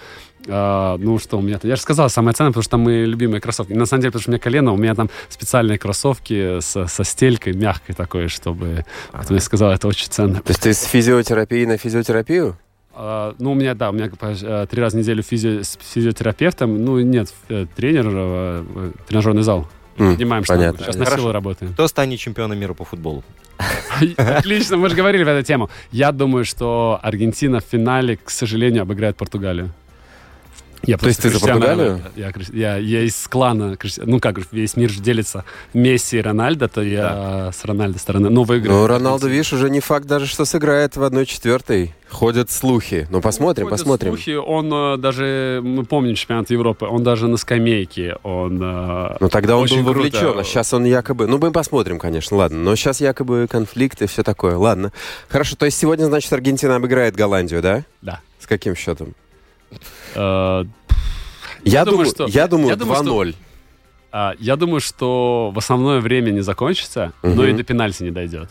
[0.48, 1.58] А, ну что, у меня...
[1.62, 3.72] Я же сказал, самое ценное, потому что там мои любимые кроссовки.
[3.72, 7.04] На самом деле, потому что у меня колено, у меня там специальные кроссовки со, со
[7.04, 8.84] стелькой, мягкой такой, чтобы...
[9.12, 10.40] Вот я сказал, это очень ценно.
[10.40, 12.56] То есть ты с физиотерапии на физиотерапию?
[12.92, 16.84] А, ну, у меня, да, у меня э, три раза в неделю физи- с физиотерапевтом.
[16.84, 19.68] Ну, нет, э, тренер, э, э, тренажерный зал.
[19.98, 20.62] М, Поднимаем штангу.
[20.62, 20.84] понятно.
[20.86, 21.22] Сейчас на Хорошо.
[21.22, 21.72] силу работаем.
[21.72, 23.22] Кто станет чемпионом мира по футболу?
[24.16, 25.68] Отлично, мы же говорили в эту тему.
[25.92, 29.70] Я думаю, что Аргентина в финале, к сожалению, обыграет Португалию.
[30.82, 32.00] Я То есть ты за Португалию?
[32.16, 35.44] Я, я, я из клана, ну как, весь мир же делится.
[35.74, 38.30] Месси и Рональдо, то я с Рональдо стороны.
[38.30, 38.78] Ну, выиграю.
[38.80, 41.90] Ну, Роналду, видишь, уже не факт даже, что сыграет в 1-4.
[42.08, 43.06] Ходят слухи.
[43.10, 44.12] Ну, посмотрим, Ходят посмотрим.
[44.12, 48.58] слухи, он э, даже, мы помним чемпионат Европы, он даже на скамейке, он...
[48.60, 49.98] э, Ну, тогда он очень был круто.
[50.16, 51.26] вовлечен, а сейчас он якобы...
[51.28, 52.58] Ну, мы посмотрим, конечно, ладно.
[52.58, 54.56] Но сейчас якобы конфликт и все такое.
[54.56, 54.92] Ладно.
[55.28, 57.84] Хорошо, то есть сегодня, значит, Аргентина обыграет Голландию, да?
[58.02, 58.20] Да.
[58.40, 59.14] С каким счетом?
[60.14, 60.64] Э,
[61.64, 63.34] Я, думаю, что- я думаю, я думаю, что- 2-0.
[64.12, 68.48] а, я думаю, что в основное время не закончится, но и до пенальти не дойдет.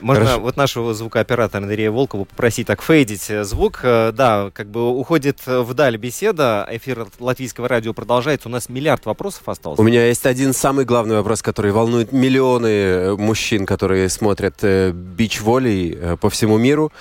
[0.00, 0.40] Можно Хорошо.
[0.42, 3.80] вот нашего звукооператора Андрея Волкова попросить так фейдить э, звук.
[3.84, 8.48] Э, Да, как бы уходит вдаль беседа, эфир латвийского радио продолжается.
[8.48, 9.80] У нас миллиард вопросов остался.
[9.80, 16.28] У меня есть один самый главный вопрос, который волнует миллионы мужчин, которые смотрят бич-волей по
[16.28, 16.92] всему миру.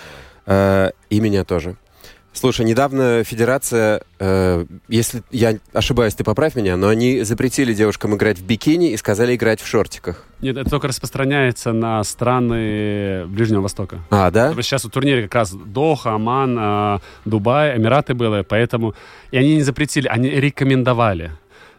[0.48, 1.76] И меня тоже.
[2.34, 8.40] Слушай, недавно Федерация, э, если я ошибаюсь, ты поправь меня, но они запретили девушкам играть
[8.40, 10.26] в бикини и сказали играть в шортиках.
[10.42, 14.00] Нет, это только распространяется на страны Ближнего Востока.
[14.10, 14.48] А, да?
[14.48, 18.96] Потому что Сейчас в турнире как раз Доха, Оман, э, Дубай, Эмираты было, поэтому...
[19.32, 21.32] И они не запретили, они рекомендовали.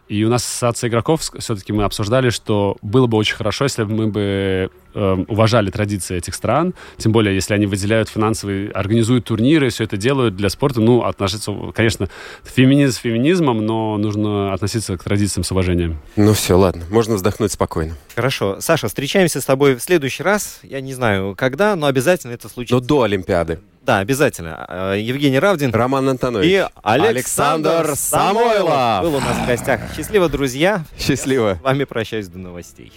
[0.07, 3.93] И у нас ассоциация игроков все-таки мы обсуждали, что было бы очень хорошо, если бы
[3.93, 9.69] мы бы э, уважали традиции этих стран, тем более, если они выделяют финансовые, организуют турниры,
[9.69, 12.07] все это делают для спорта, ну, относиться, конечно,
[12.43, 15.97] феминизм феминизмом, но нужно относиться к традициям с уважением.
[16.15, 17.95] Ну все, ладно, можно вздохнуть спокойно.
[18.15, 18.57] Хорошо.
[18.59, 20.59] Саша, встречаемся с тобой в следующий раз.
[20.61, 22.79] Я не знаю, когда, но обязательно это Но случится.
[22.79, 23.59] до Олимпиады.
[23.85, 24.65] Да, обязательно.
[24.67, 26.47] Э, Евгений Равдин Роман Антонович.
[26.51, 29.03] и Александр Александр Самойлов Самойлов.
[29.03, 29.81] был у нас в гостях.
[29.95, 30.83] Счастливо, друзья.
[30.97, 31.57] Счастливо.
[31.59, 32.91] С вами прощаюсь до новостей.